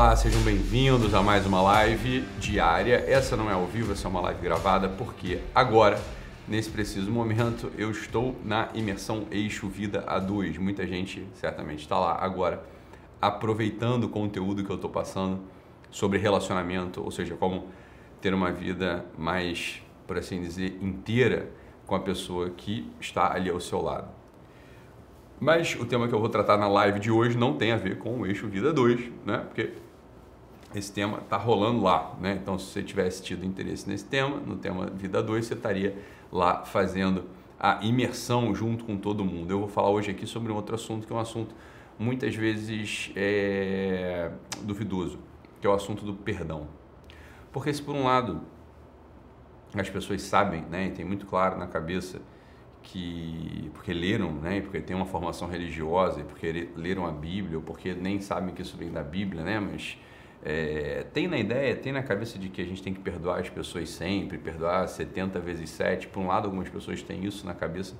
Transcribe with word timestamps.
Olá, 0.00 0.16
sejam 0.16 0.40
bem-vindos 0.40 1.12
a 1.12 1.22
mais 1.22 1.44
uma 1.44 1.60
live 1.60 2.22
diária. 2.38 3.04
Essa 3.06 3.36
não 3.36 3.50
é 3.50 3.52
ao 3.52 3.66
vivo, 3.66 3.92
essa 3.92 4.08
é 4.08 4.10
uma 4.10 4.22
live 4.22 4.40
gravada, 4.40 4.88
porque 4.88 5.42
agora, 5.54 6.00
nesse 6.48 6.70
preciso 6.70 7.10
momento, 7.10 7.70
eu 7.76 7.90
estou 7.90 8.34
na 8.42 8.70
imersão 8.72 9.26
Eixo 9.30 9.68
Vida 9.68 10.02
A2. 10.08 10.58
Muita 10.58 10.86
gente 10.86 11.28
certamente 11.34 11.80
está 11.80 11.98
lá 11.98 12.16
agora, 12.18 12.64
aproveitando 13.20 14.04
o 14.04 14.08
conteúdo 14.08 14.64
que 14.64 14.70
eu 14.70 14.76
estou 14.76 14.88
passando 14.88 15.38
sobre 15.90 16.18
relacionamento, 16.18 17.04
ou 17.04 17.10
seja, 17.10 17.36
como 17.36 17.66
ter 18.22 18.32
uma 18.32 18.50
vida 18.50 19.04
mais, 19.18 19.82
por 20.06 20.16
assim 20.16 20.40
dizer, 20.40 20.78
inteira 20.80 21.50
com 21.86 21.94
a 21.94 22.00
pessoa 22.00 22.48
que 22.48 22.90
está 22.98 23.34
ali 23.34 23.50
ao 23.50 23.60
seu 23.60 23.82
lado. 23.82 24.08
Mas 25.38 25.74
o 25.74 25.84
tema 25.84 26.08
que 26.08 26.14
eu 26.14 26.20
vou 26.20 26.30
tratar 26.30 26.56
na 26.56 26.68
live 26.68 26.98
de 26.98 27.10
hoje 27.10 27.36
não 27.36 27.58
tem 27.58 27.72
a 27.72 27.76
ver 27.76 27.98
com 27.98 28.20
o 28.20 28.26
eixo 28.26 28.48
Vida 28.48 28.72
2, 28.72 29.10
né? 29.26 29.44
Porque 29.46 29.70
esse 30.74 30.92
tema 30.92 31.18
está 31.18 31.36
rolando 31.36 31.82
lá, 31.82 32.14
né? 32.20 32.38
Então, 32.40 32.58
se 32.58 32.66
você 32.66 32.82
tivesse 32.82 33.22
tido 33.22 33.44
interesse 33.44 33.88
nesse 33.88 34.04
tema, 34.04 34.36
no 34.36 34.56
tema 34.56 34.86
Vida 34.86 35.22
2, 35.22 35.44
você 35.44 35.54
estaria 35.54 35.96
lá 36.32 36.64
fazendo 36.64 37.24
a 37.58 37.78
imersão 37.82 38.54
junto 38.54 38.84
com 38.84 38.96
todo 38.96 39.24
mundo. 39.24 39.50
Eu 39.50 39.60
vou 39.60 39.68
falar 39.68 39.90
hoje 39.90 40.10
aqui 40.10 40.26
sobre 40.26 40.52
um 40.52 40.56
outro 40.56 40.74
assunto 40.74 41.06
que 41.06 41.12
é 41.12 41.16
um 41.16 41.20
assunto 41.20 41.54
muitas 41.98 42.34
vezes 42.34 43.12
é, 43.14 44.30
duvidoso, 44.62 45.18
que 45.60 45.66
é 45.66 45.70
o 45.70 45.74
assunto 45.74 46.04
do 46.04 46.14
perdão. 46.14 46.66
Porque 47.52 47.72
se 47.74 47.82
por 47.82 47.94
um 47.94 48.04
lado 48.04 48.40
as 49.74 49.88
pessoas 49.90 50.22
sabem, 50.22 50.62
né, 50.62 50.86
e 50.86 50.90
tem 50.90 51.04
muito 51.04 51.26
claro 51.26 51.58
na 51.58 51.66
cabeça 51.66 52.20
que 52.82 53.70
porque 53.74 53.92
leram, 53.92 54.32
né, 54.32 54.60
porque 54.62 54.80
tem 54.80 54.96
uma 54.96 55.04
formação 55.04 55.46
religiosa, 55.46 56.24
porque 56.24 56.70
leram 56.74 57.06
a 57.06 57.12
Bíblia, 57.12 57.58
ou 57.58 57.62
porque 57.62 57.94
nem 57.94 58.20
sabem 58.20 58.54
que 58.54 58.62
isso 58.62 58.76
vem 58.76 58.90
da 58.90 59.02
Bíblia, 59.02 59.44
né, 59.44 59.60
mas 59.60 59.98
é, 60.42 61.04
tem 61.12 61.28
na 61.28 61.38
ideia, 61.38 61.76
tem 61.76 61.92
na 61.92 62.02
cabeça 62.02 62.38
de 62.38 62.48
que 62.48 62.62
a 62.62 62.64
gente 62.64 62.82
tem 62.82 62.94
que 62.94 63.00
perdoar 63.00 63.40
as 63.40 63.50
pessoas 63.50 63.90
sempre, 63.90 64.38
perdoar 64.38 64.88
70 64.88 65.38
vezes 65.40 65.70
7. 65.70 66.08
Por 66.08 66.20
um 66.20 66.26
lado, 66.26 66.46
algumas 66.46 66.68
pessoas 66.68 67.02
têm 67.02 67.24
isso 67.24 67.46
na 67.46 67.54
cabeça. 67.54 67.94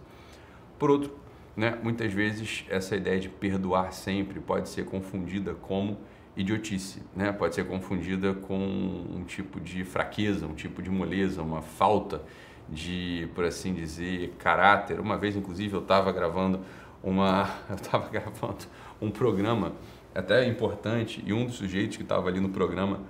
Por 0.78 0.91
outro, 0.91 1.14
né, 1.56 1.78
muitas 1.83 2.12
vezes 2.12 2.64
essa 2.70 2.96
ideia 2.96 3.20
de 3.20 3.28
perdoar 3.28 3.92
sempre 3.92 4.41
pode 4.41 4.68
ser 4.68 4.86
confundida 4.86 5.55
como 5.55 5.98
idiotice, 6.36 7.02
né? 7.14 7.33
pode 7.33 7.55
ser 7.55 7.66
confundida 7.66 8.33
com 8.33 8.56
um 8.56 9.24
tipo 9.27 9.61
de 9.61 9.84
fraqueza, 9.84 10.46
um 10.46 10.55
tipo 10.55 10.80
de 10.80 10.88
moleza, 10.88 11.42
uma 11.42 11.61
falta 11.61 12.22
de, 12.68 13.28
por 13.34 13.44
assim 13.44 13.74
dizer, 13.74 14.33
caráter. 14.38 15.00
Uma 15.00 15.18
vez, 15.18 15.36
inclusive, 15.36 15.74
eu 15.74 15.80
estava 15.80 16.12
gravando 16.12 16.61
uma, 17.02 17.48
eu 17.68 17.76
estava 17.76 18.08
gravando 18.08 18.64
um 19.00 19.10
programa 19.10 19.72
até 20.14 20.44
importante 20.46 21.22
e 21.24 21.32
um 21.32 21.46
dos 21.46 21.56
sujeitos 21.56 21.96
que 21.96 22.02
estava 22.02 22.28
ali 22.28 22.40
no 22.40 22.48
programa 22.48 23.00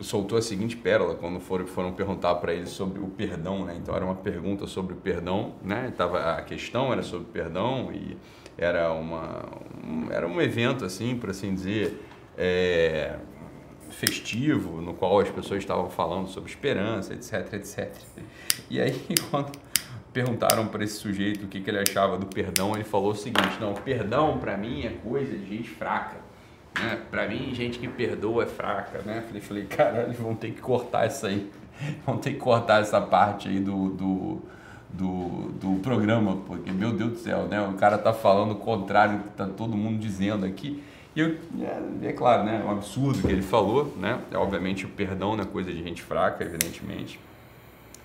soltou 0.00 0.36
a 0.36 0.42
seguinte 0.42 0.76
pérola 0.76 1.14
quando 1.14 1.38
foram, 1.38 1.66
foram 1.66 1.92
perguntar 1.92 2.34
para 2.36 2.52
ele 2.52 2.66
sobre 2.66 2.98
o 2.98 3.06
perdão, 3.06 3.64
né? 3.64 3.76
Então 3.80 3.94
era 3.94 4.04
uma 4.04 4.16
pergunta 4.16 4.66
sobre 4.66 4.94
o 4.94 4.96
perdão, 4.96 5.54
né? 5.62 5.92
Tava 5.96 6.18
a 6.18 6.42
questão 6.42 6.92
era 6.92 7.02
sobre 7.02 7.28
o 7.28 7.32
perdão 7.32 7.92
e 7.92 8.16
era 8.58 8.92
uma 8.92 9.48
um, 9.84 10.10
era 10.10 10.26
um 10.26 10.40
evento 10.40 10.84
assim, 10.84 11.16
por 11.16 11.30
assim 11.30 11.54
dizer, 11.54 12.02
é, 12.36 13.16
festivo, 13.90 14.80
no 14.80 14.94
qual 14.94 15.20
as 15.20 15.30
pessoas 15.30 15.60
estavam 15.60 15.90
falando 15.90 16.28
sobre 16.28 16.50
esperança, 16.50 17.14
etc, 17.14 17.52
etc. 17.54 17.94
E 18.70 18.80
aí, 18.80 19.00
quando 19.30 19.52
perguntaram 20.12 20.66
para 20.66 20.84
esse 20.84 20.94
sujeito 20.94 21.44
o 21.44 21.48
que, 21.48 21.60
que 21.60 21.70
ele 21.70 21.78
achava 21.78 22.18
do 22.18 22.26
perdão, 22.26 22.74
ele 22.74 22.84
falou 22.84 23.12
o 23.12 23.14
seguinte: 23.14 23.58
não, 23.60 23.74
perdão 23.74 24.38
para 24.38 24.56
mim 24.56 24.84
é 24.84 24.90
coisa 24.90 25.36
de 25.36 25.46
gente 25.46 25.70
fraca. 25.70 26.16
Né? 26.78 26.98
Para 27.10 27.28
mim, 27.28 27.54
gente 27.54 27.78
que 27.78 27.88
perdoa 27.88 28.44
é 28.44 28.46
fraca. 28.46 29.02
Né? 29.04 29.22
Falei, 29.26 29.40
falei, 29.40 29.64
caralho, 29.64 30.12
vão 30.14 30.34
ter 30.34 30.52
que 30.52 30.60
cortar 30.60 31.06
isso 31.06 31.26
aí. 31.26 31.50
Vão 32.06 32.18
ter 32.18 32.34
que 32.34 32.38
cortar 32.38 32.82
essa 32.82 33.00
parte 33.00 33.48
aí 33.48 33.58
do, 33.58 33.88
do, 33.88 34.42
do, 34.90 35.52
do 35.52 35.80
programa, 35.80 36.36
porque, 36.46 36.70
meu 36.70 36.92
Deus 36.92 37.12
do 37.12 37.18
céu, 37.18 37.48
né? 37.48 37.60
o 37.66 37.72
cara 37.72 37.96
tá 37.96 38.12
falando 38.12 38.52
o 38.52 38.56
contrário 38.56 39.18
do 39.18 39.24
que 39.24 39.30
tá 39.30 39.46
todo 39.46 39.74
mundo 39.74 39.98
dizendo 39.98 40.44
aqui. 40.44 40.82
E 41.16 41.20
eu, 41.20 41.36
é, 41.60 42.08
é, 42.08 42.12
claro, 42.12 42.44
né, 42.44 42.60
é 42.62 42.68
um 42.68 42.70
absurdo 42.70 43.26
que 43.26 43.32
ele 43.32 43.42
falou, 43.42 43.94
né? 43.98 44.20
Obviamente 44.34 44.86
o 44.86 44.88
perdão 44.90 45.34
não 45.34 45.44
é 45.44 45.46
coisa 45.46 45.72
de 45.72 45.82
gente 45.82 46.02
fraca, 46.02 46.44
evidentemente, 46.44 47.18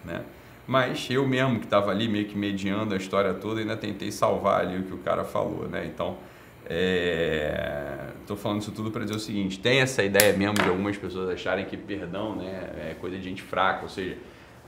né? 0.03 0.23
Mas 0.67 1.07
eu 1.09 1.25
mesmo 1.25 1.59
que 1.59 1.65
estava 1.65 1.89
ali 1.91 2.09
meio 2.09 2.25
que 2.25 2.37
mediando 2.37 2.93
a 2.93 2.97
história 2.97 3.33
toda, 3.33 3.61
ainda 3.61 3.77
tentei 3.77 4.11
salvar 4.11 4.61
ali 4.61 4.77
o 4.77 4.83
que 4.83 4.93
o 4.93 4.97
cara 4.97 5.23
falou, 5.23 5.65
né? 5.69 5.85
Então, 5.85 6.17
estou 8.21 8.35
é... 8.35 8.39
falando 8.39 8.61
isso 8.61 8.71
tudo 8.73 8.91
para 8.91 9.05
dizer 9.05 9.15
o 9.15 9.19
seguinte: 9.19 9.57
tem 9.57 9.79
essa 9.79 10.03
ideia 10.03 10.35
mesmo 10.35 10.55
de 10.55 10.67
algumas 10.67 10.97
pessoas 10.97 11.29
acharem 11.29 11.65
que 11.65 11.77
perdão, 11.77 12.35
né, 12.35 12.89
é 12.91 12.95
coisa 12.99 13.17
de 13.17 13.23
gente 13.23 13.41
fraca, 13.41 13.83
ou 13.83 13.89
seja, 13.89 14.17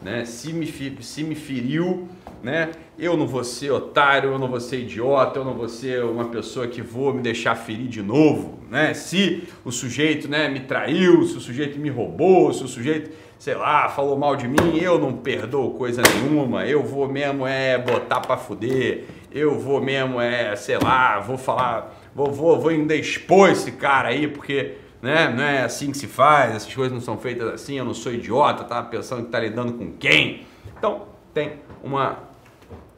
né? 0.01 0.23
Se 0.23 0.53
me, 0.53 0.65
se 1.01 1.23
me 1.23 1.35
feriu, 1.35 2.07
né? 2.41 2.71
Eu 2.97 3.17
não 3.17 3.27
vou 3.27 3.43
ser 3.43 3.71
otário, 3.71 4.31
eu 4.31 4.39
não 4.39 4.47
vou 4.47 4.61
ser 4.61 4.79
idiota, 4.79 5.39
eu 5.39 5.43
não 5.43 5.53
vou 5.53 5.67
ser 5.67 6.03
uma 6.05 6.25
pessoa 6.29 6.67
que 6.67 6.81
vou 6.81 7.13
me 7.13 7.21
deixar 7.21 7.55
ferir 7.55 7.87
de 7.87 8.01
novo, 8.01 8.59
né? 8.69 8.93
Se 8.93 9.43
o 9.65 9.71
sujeito, 9.71 10.29
né, 10.29 10.47
me 10.47 10.61
traiu, 10.61 11.25
se 11.25 11.35
o 11.35 11.41
sujeito 11.41 11.77
me 11.77 11.89
roubou, 11.89 12.53
se 12.53 12.63
o 12.63 12.67
sujeito, 12.69 13.11
sei 13.39 13.55
lá, 13.55 13.89
falou 13.89 14.15
mal 14.15 14.35
de 14.35 14.47
mim, 14.47 14.77
eu 14.79 14.99
não 14.99 15.13
perdoo 15.13 15.71
coisa 15.71 16.03
nenhuma, 16.03 16.67
eu 16.67 16.83
vou 16.83 17.07
mesmo 17.07 17.47
é 17.47 17.77
botar 17.77 18.19
para 18.19 18.37
fuder, 18.37 19.05
eu 19.31 19.57
vou 19.57 19.81
mesmo 19.81 20.21
é, 20.21 20.55
sei 20.55 20.77
lá, 20.77 21.19
vou 21.19 21.37
falar, 21.37 21.97
vou 22.13 22.31
vou, 22.31 22.59
vou 22.59 22.69
ainda 22.69 22.93
expor 22.93 23.49
esse 23.49 23.71
cara 23.71 24.09
aí 24.09 24.27
porque 24.27 24.75
né? 25.01 25.29
Não 25.29 25.43
é 25.43 25.63
assim 25.63 25.91
que 25.91 25.97
se 25.97 26.07
faz, 26.07 26.55
essas 26.55 26.73
coisas 26.73 26.93
não 26.93 27.01
são 27.01 27.17
feitas 27.17 27.47
assim, 27.53 27.77
eu 27.77 27.85
não 27.85 27.93
sou 27.93 28.13
idiota, 28.13 28.63
tá 28.63 28.83
pensando 28.83 29.25
que 29.25 29.31
tá 29.31 29.39
lidando 29.39 29.73
com 29.73 29.93
quem. 29.93 30.45
Então, 30.77 31.07
tem 31.33 31.53
uma 31.83 32.19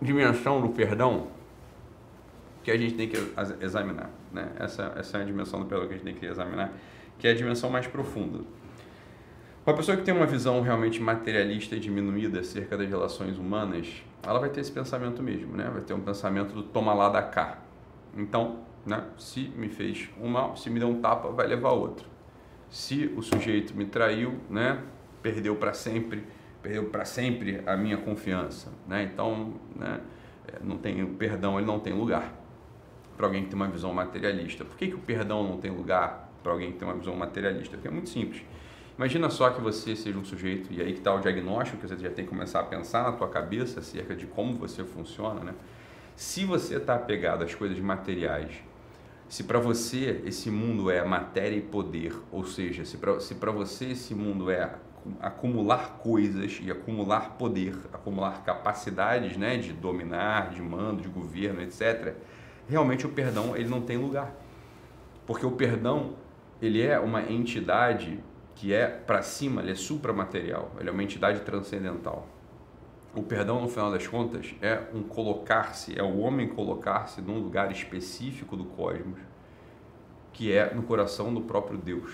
dimensão 0.02 0.62
do 0.62 0.70
perdão 0.70 1.28
que 2.64 2.72
a 2.72 2.78
gente 2.78 2.96
tem 2.96 3.08
que 3.08 3.18
examinar, 3.62 4.10
né? 4.32 4.50
Essa, 4.60 4.94
essa 4.98 5.18
é 5.18 5.22
a 5.22 5.24
dimensão 5.24 5.60
do 5.60 5.66
perdão 5.66 5.88
que 5.88 5.94
a 5.94 5.98
gente 5.98 6.06
tem 6.06 6.16
que 6.16 6.26
examinar, 6.26 6.74
que 7.20 7.28
é 7.28 7.32
a 7.32 7.36
dimensão 7.36 7.70
mais 7.70 7.88
profunda. 7.88 8.40
Uma 9.72 9.78
pessoa 9.78 9.96
que 9.96 10.04
tem 10.04 10.14
uma 10.14 10.26
visão 10.26 10.60
realmente 10.62 11.02
materialista 11.02 11.78
e 11.78 11.80
diminuída 11.80 12.42
acerca 12.42 12.78
das 12.78 12.90
relações 12.90 13.38
humanas, 13.38 14.04
ela 14.22 14.38
vai 14.38 14.50
ter 14.50 14.60
esse 14.60 14.72
pensamento 14.72 15.24
mesmo, 15.24 15.56
né? 15.56 15.70
Vai 15.72 15.82
ter 15.82 15.94
um 15.94 16.02
pensamento 16.02 16.54
do 16.54 16.62
toma 16.62 16.94
lá 16.94 17.08
da 17.08 17.24
cá. 17.24 17.58
Então, 18.18 18.60
né? 18.86 19.02
Se 19.18 19.48
me 19.56 19.70
fez 19.70 20.10
um 20.22 20.28
mal, 20.28 20.58
se 20.58 20.70
me 20.70 20.78
deu 20.78 20.90
um 20.90 21.00
tapa, 21.00 21.30
vai 21.30 21.48
levar 21.48 21.70
outro. 21.70 22.06
Se 22.70 23.14
o 23.16 23.22
sujeito 23.22 23.74
me 23.74 23.86
traiu, 23.86 24.42
né? 24.50 24.84
Perdeu 25.24 25.56
para 25.56 25.72
sempre, 25.72 26.22
perdeu 26.62 26.90
para 26.90 27.06
sempre 27.06 27.64
a 27.66 27.78
minha 27.78 27.96
confiança, 27.96 28.74
né? 28.86 29.04
Então, 29.04 29.54
né? 29.74 30.02
É, 30.50 30.58
não 30.62 30.78
tem 30.78 31.02
o 31.02 31.14
perdão, 31.14 31.58
ele 31.58 31.66
não 31.66 31.80
tem 31.80 31.94
lugar 31.94 32.34
para 33.16 33.26
alguém 33.26 33.44
que 33.44 33.50
tem 33.52 33.56
uma 33.56 33.70
visão 33.70 33.94
materialista. 33.94 34.66
Por 34.66 34.76
que, 34.76 34.90
que 34.90 34.96
o 34.96 35.00
perdão 35.00 35.48
não 35.48 35.60
tem 35.60 35.72
lugar 35.72 36.30
para 36.44 36.52
alguém 36.52 36.74
que 36.74 36.78
tem 36.78 36.86
uma 36.86 36.98
visão 36.98 37.16
materialista? 37.16 37.78
Porque 37.78 37.88
é 37.88 37.92
muito 37.92 38.10
simples. 38.10 38.44
Imagina 39.02 39.32
só 39.32 39.50
que 39.50 39.60
você 39.60 39.96
seja 39.96 40.16
um 40.16 40.24
sujeito, 40.24 40.72
e 40.72 40.80
aí 40.80 40.94
que 40.94 41.00
está 41.00 41.12
o 41.12 41.20
diagnóstico, 41.20 41.82
que 41.82 41.88
você 41.88 41.98
já 41.98 42.12
tem 42.12 42.24
que 42.24 42.30
começar 42.30 42.60
a 42.60 42.64
pensar 42.64 43.02
na 43.02 43.12
tua 43.14 43.28
cabeça 43.28 43.80
acerca 43.80 44.16
de 44.16 44.28
como 44.28 44.54
você 44.54 44.84
funciona, 44.84 45.44
né? 45.44 45.56
Se 46.16 46.46
você 46.46 46.76
está 46.76 46.94
apegado 46.94 47.44
às 47.44 47.56
coisas 47.56 47.80
materiais 47.80 48.62
se 49.28 49.44
para 49.44 49.58
você 49.58 50.22
esse 50.24 50.52
mundo 50.52 50.92
é 50.92 51.04
matéria 51.04 51.56
e 51.56 51.62
poder, 51.62 52.14
ou 52.32 52.46
seja, 52.46 52.86
se 52.86 52.96
para 52.96 53.20
se 53.20 53.34
você 53.34 53.86
esse 53.86 54.14
mundo 54.14 54.52
é 54.52 54.72
acumular 55.20 55.98
coisas 56.04 56.60
e 56.62 56.70
acumular 56.70 57.38
poder, 57.40 57.76
acumular 57.92 58.44
capacidades 58.44 59.36
né, 59.36 59.58
de 59.58 59.74
dominar, 59.74 60.52
de 60.52 60.62
mando, 60.62 61.02
de 61.02 61.08
governo, 61.08 61.60
etc., 61.64 62.14
realmente 62.70 63.08
o 63.08 63.10
perdão 63.10 63.58
ele 63.58 63.68
não 63.68 63.82
tem 63.82 63.98
lugar. 63.98 64.32
Porque 65.26 65.44
o 65.44 65.52
perdão 65.54 66.14
ele 66.62 66.84
é 66.84 67.00
uma 67.00 67.24
entidade 67.24 68.20
que 68.56 68.74
é 68.74 68.88
para 68.88 69.22
cima, 69.22 69.62
ele 69.62 69.72
é 69.72 69.76
supramaterial, 69.76 70.72
ele 70.80 70.90
é 70.90 70.92
uma 70.92 71.04
entidade 71.04 71.42
transcendental. 71.42 72.28
O 73.14 73.22
perdão, 73.22 73.62
no 73.62 73.68
final 73.68 73.92
das 73.92 74.08
contas, 74.08 74.56
é 74.62 74.84
um 74.94 75.04
colocar-se, 75.04 75.98
é 76.00 76.04
o 76.04 76.20
homem 76.20 76.48
colocar-se 76.48 77.22
num 77.22 77.40
lugar 77.40 77.72
específico 77.72 78.56
do 78.56 78.64
cosmos, 78.64 79.20
que 80.32 80.52
é 80.52 80.74
no 80.74 80.84
coração 80.84 81.34
do 81.34 81.42
próprio 81.42 81.78
Deus. 81.78 82.14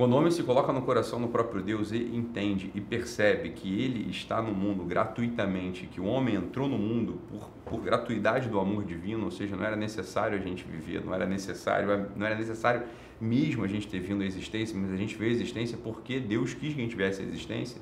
Quando 0.00 0.14
o 0.14 0.16
homem 0.16 0.30
se 0.30 0.42
coloca 0.42 0.72
no 0.72 0.80
coração 0.80 1.20
do 1.20 1.28
próprio 1.28 1.62
Deus 1.62 1.92
e 1.92 1.98
entende 1.98 2.70
e 2.74 2.80
percebe 2.80 3.50
que 3.50 3.82
ele 3.82 4.08
está 4.08 4.40
no 4.40 4.50
mundo 4.50 4.82
gratuitamente, 4.82 5.86
que 5.86 6.00
o 6.00 6.06
homem 6.06 6.36
entrou 6.36 6.66
no 6.66 6.78
mundo 6.78 7.20
por, 7.28 7.50
por 7.66 7.82
gratuidade 7.82 8.48
do 8.48 8.58
amor 8.58 8.82
divino, 8.82 9.26
ou 9.26 9.30
seja, 9.30 9.54
não 9.56 9.62
era 9.62 9.76
necessário 9.76 10.38
a 10.38 10.40
gente 10.40 10.64
viver, 10.64 11.04
não 11.04 11.12
era 11.14 11.26
necessário, 11.26 12.08
não 12.16 12.26
era 12.26 12.34
necessário 12.34 12.82
mesmo 13.20 13.64
a 13.64 13.68
gente 13.68 13.86
ter 13.86 14.00
vindo 14.00 14.22
à 14.22 14.26
existência, 14.26 14.76
mas 14.78 14.92
a 14.92 14.96
gente 14.96 15.16
veio 15.16 15.30
à 15.30 15.34
existência 15.34 15.76
porque 15.76 16.18
Deus 16.18 16.54
quis 16.54 16.74
que 16.74 16.80
a 16.80 16.84
gente 16.84 16.96
viesse 16.96 17.20
à 17.20 17.24
existência 17.24 17.80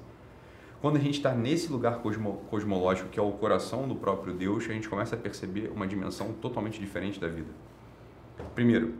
quando 0.80 0.96
a 0.96 1.00
gente 1.00 1.16
está 1.16 1.34
nesse 1.34 1.72
lugar 1.72 1.98
cosmo, 1.98 2.44
cosmológico, 2.48 3.08
que 3.08 3.18
é 3.18 3.22
o 3.22 3.32
coração 3.32 3.88
do 3.88 3.96
próprio 3.96 4.32
Deus, 4.32 4.64
a 4.70 4.72
gente 4.72 4.88
começa 4.88 5.16
a 5.16 5.18
perceber 5.18 5.72
uma 5.74 5.88
dimensão 5.88 6.32
totalmente 6.34 6.78
diferente 6.78 7.18
da 7.18 7.26
vida. 7.26 7.50
Primeiro, 8.54 8.94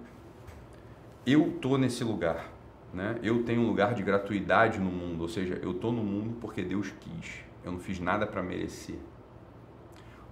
eu 1.25 1.52
tô 1.61 1.79
nesse 1.79 2.02
lugar, 2.02 2.50
né? 2.93 3.17
Eu 3.23 3.44
tenho 3.44 3.61
um 3.61 3.69
lugar 3.69 3.94
de 3.94 4.02
gratuidade 4.02 4.81
no 4.81 4.91
mundo, 4.91 5.20
ou 5.23 5.29
seja, 5.29 5.55
eu 5.62 5.73
tô 5.73 5.93
no 5.93 6.02
mundo 6.02 6.37
porque 6.41 6.62
Deus 6.62 6.93
quis. 7.00 7.44
Eu 7.64 7.70
não 7.70 7.79
fiz 7.79 8.00
nada 8.00 8.26
para 8.26 8.43
merecer. 8.43 8.96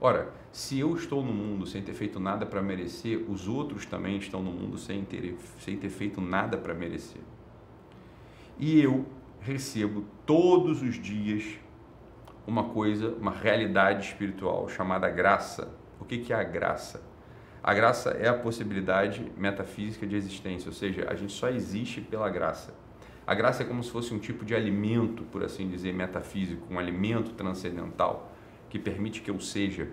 Ora, 0.01 0.31
se 0.53 0.79
eu 0.79 0.95
estou 0.95 1.25
no 1.25 1.33
mundo 1.33 1.67
sem 1.67 1.83
ter 1.83 1.95
feito 1.95 2.21
nada 2.21 2.45
para 2.45 2.63
merecer, 2.63 3.25
os 3.31 3.49
outros 3.49 3.87
também 3.87 4.19
estão 4.19 4.43
no 4.43 4.51
mundo 4.51 4.77
sem 4.77 5.05
ter, 5.05 5.37
sem 5.59 5.77
ter 5.77 5.89
feito 5.89 6.21
nada 6.21 6.59
para 6.59 6.75
merecer. 6.75 7.23
E 8.59 8.81
eu 8.81 9.07
recebo 9.41 10.05
todos 10.27 10.83
os 10.83 10.97
dias 10.97 11.59
uma 12.47 12.65
coisa, 12.65 13.09
uma 13.21 13.31
realidade 13.31 14.07
espiritual 14.07 14.69
chamada 14.69 15.09
graça. 15.09 15.75
O 15.99 16.05
que, 16.05 16.33
é 16.33 16.37
a 16.37 16.45
graça? 16.45 17.03
A 17.63 17.75
graça 17.75 18.11
é 18.11 18.29
a 18.29 18.35
possibilidade 18.35 19.33
metafísica 19.37 20.07
de 20.07 20.15
existência, 20.15 20.69
ou 20.69 20.75
seja, 20.75 21.07
a 21.09 21.15
gente 21.15 21.33
só 21.33 21.49
existe 21.49 22.01
pela 22.01 22.29
graça. 22.29 22.75
A 23.27 23.35
graça 23.35 23.63
é 23.63 23.67
como 23.67 23.83
se 23.83 23.91
fosse 23.91 24.15
um 24.15 24.19
tipo 24.19 24.45
de 24.45 24.55
alimento, 24.55 25.25
por 25.25 25.43
assim 25.43 25.69
dizer, 25.69 25.93
metafísico, 25.93 26.73
um 26.73 26.79
alimento 26.79 27.33
transcendental 27.33 28.36
que 28.69 28.79
permite 28.79 29.21
que 29.21 29.31
eu 29.31 29.41
seja. 29.41 29.89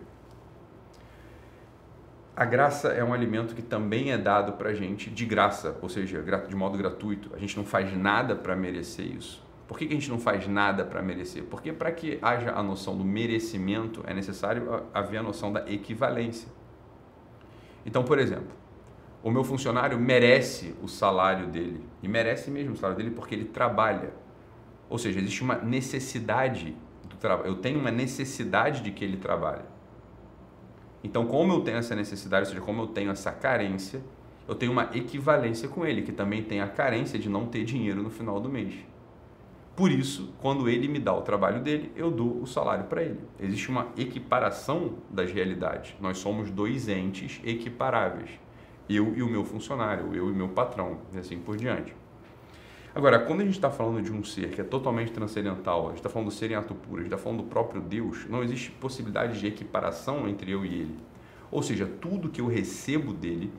A 2.36 2.46
graça 2.46 2.90
é 2.90 3.04
um 3.04 3.14
alimento 3.14 3.54
que 3.54 3.62
também 3.62 4.12
é 4.12 4.18
dado 4.18 4.54
para 4.54 4.70
a 4.70 4.74
gente 4.74 5.10
de 5.10 5.26
graça, 5.26 5.78
ou 5.82 5.90
seja, 5.90 6.24
de 6.48 6.56
modo 6.56 6.78
gratuito. 6.78 7.30
A 7.36 7.38
gente 7.38 7.56
não 7.56 7.64
faz 7.64 7.96
nada 7.96 8.36
para 8.36 8.56
merecer 8.56 9.06
isso. 9.06 9.44
Por 9.68 9.78
que, 9.78 9.86
que 9.86 9.94
a 9.94 9.96
gente 9.96 10.10
não 10.10 10.20
faz 10.20 10.48
nada 10.48 10.84
para 10.84 11.02
merecer? 11.02 11.44
Porque 11.44 11.72
para 11.72 11.92
que 11.92 12.20
haja 12.22 12.52
a 12.52 12.62
noção 12.62 12.98
do 12.98 13.04
merecimento 13.04 14.04
é 14.06 14.14
necessário 14.14 14.84
haver 14.94 15.18
a 15.18 15.24
noção 15.24 15.54
da 15.54 15.62
equivalência. 15.72 16.48
Então, 17.86 18.04
por 18.04 18.20
exemplo, 18.20 18.52
o 19.24 19.32
meu 19.32 19.44
funcionário 19.44 19.98
merece 20.00 20.76
o 20.82 20.88
salário 20.88 21.48
dele, 21.48 21.84
e 22.02 22.08
merece 22.08 22.52
mesmo 22.52 22.74
o 22.74 22.76
salário 22.76 22.98
dele 23.02 23.16
porque 23.16 23.34
ele 23.34 23.46
trabalha. 23.46 24.14
Ou 24.90 24.98
seja, 24.98 25.20
existe 25.20 25.42
uma 25.42 25.56
necessidade. 25.56 26.76
Eu 27.46 27.56
tenho 27.56 27.80
uma 27.80 27.92
necessidade 27.92 28.82
de 28.82 28.92
que 28.92 29.04
ele 29.04 29.18
trabalhe. 29.18 29.64
Então, 31.04 31.26
como 31.26 31.54
eu 31.54 31.62
tenho 31.62 31.78
essa 31.78 31.96
necessidade, 31.96 32.46
ou 32.46 32.50
seja, 32.54 32.62
como 32.62 32.82
eu 32.82 32.88
tenho 32.88 33.12
essa 33.12 33.32
carência, 33.32 34.02
eu 34.48 34.56
tenho 34.56 34.72
uma 34.72 34.90
equivalência 34.94 35.68
com 35.68 35.86
ele, 35.86 36.02
que 36.02 36.12
também 36.12 36.44
tem 36.44 36.62
a 36.62 36.68
carência 36.68 37.18
de 37.18 37.30
não 37.30 37.46
ter 37.46 37.64
dinheiro 37.64 38.02
no 38.02 38.10
final 38.10 38.40
do 38.40 38.50
mês. 38.50 38.74
Por 39.76 39.92
isso, 39.92 40.34
quando 40.40 40.70
ele 40.70 40.88
me 40.88 41.00
dá 41.00 41.14
o 41.14 41.22
trabalho 41.22 41.62
dele, 41.62 41.92
eu 41.96 42.12
dou 42.12 42.42
o 42.42 42.46
salário 42.46 42.86
para 42.86 43.02
ele. 43.02 43.20
Existe 43.40 43.70
uma 43.70 43.88
equiparação 43.98 44.96
das 45.10 45.32
realidades. 45.32 45.96
Nós 46.00 46.20
somos 46.20 46.52
dois 46.52 46.88
entes 46.88 47.42
equiparáveis. 47.44 48.30
Eu 48.88 49.16
e 49.16 49.24
o 49.24 49.28
meu 49.28 49.44
funcionário, 49.44 50.14
eu 50.14 50.28
e 50.28 50.32
o 50.32 50.36
meu 50.36 50.50
patrão, 50.50 51.00
e 51.12 51.18
assim 51.18 51.40
por 51.40 51.58
diante. 51.58 51.96
Agora, 52.96 53.20
quando 53.20 53.42
a 53.42 53.46
gente 53.46 53.56
está 53.56 53.72
falando 53.72 54.02
de 54.02 54.12
um 54.12 54.24
ser 54.24 54.50
que 54.52 54.62
é 54.62 54.64
totalmente 54.64 55.12
transcendental, 55.12 55.86
a 55.86 55.90
gente 55.90 55.98
está 55.98 56.10
falando 56.10 56.28
do 56.28 56.34
ser 56.34 56.52
em 56.52 56.56
ato 56.56 56.76
puro, 56.76 56.98
a 56.98 57.04
gente 57.04 57.14
está 57.14 57.18
falando 57.18 57.44
do 57.44 57.50
próprio 57.50 57.82
Deus, 57.82 58.28
não 58.30 58.44
existe 58.44 58.70
possibilidade 58.72 59.40
de 59.40 59.48
equiparação 59.48 60.28
entre 60.28 60.52
eu 60.52 60.64
e 60.64 60.74
ele. 60.74 60.96
Ou 61.50 61.64
seja, 61.64 61.86
tudo 61.86 62.30
que 62.30 62.40
eu 62.40 62.48
recebo 62.48 63.14
dele, 63.14 63.52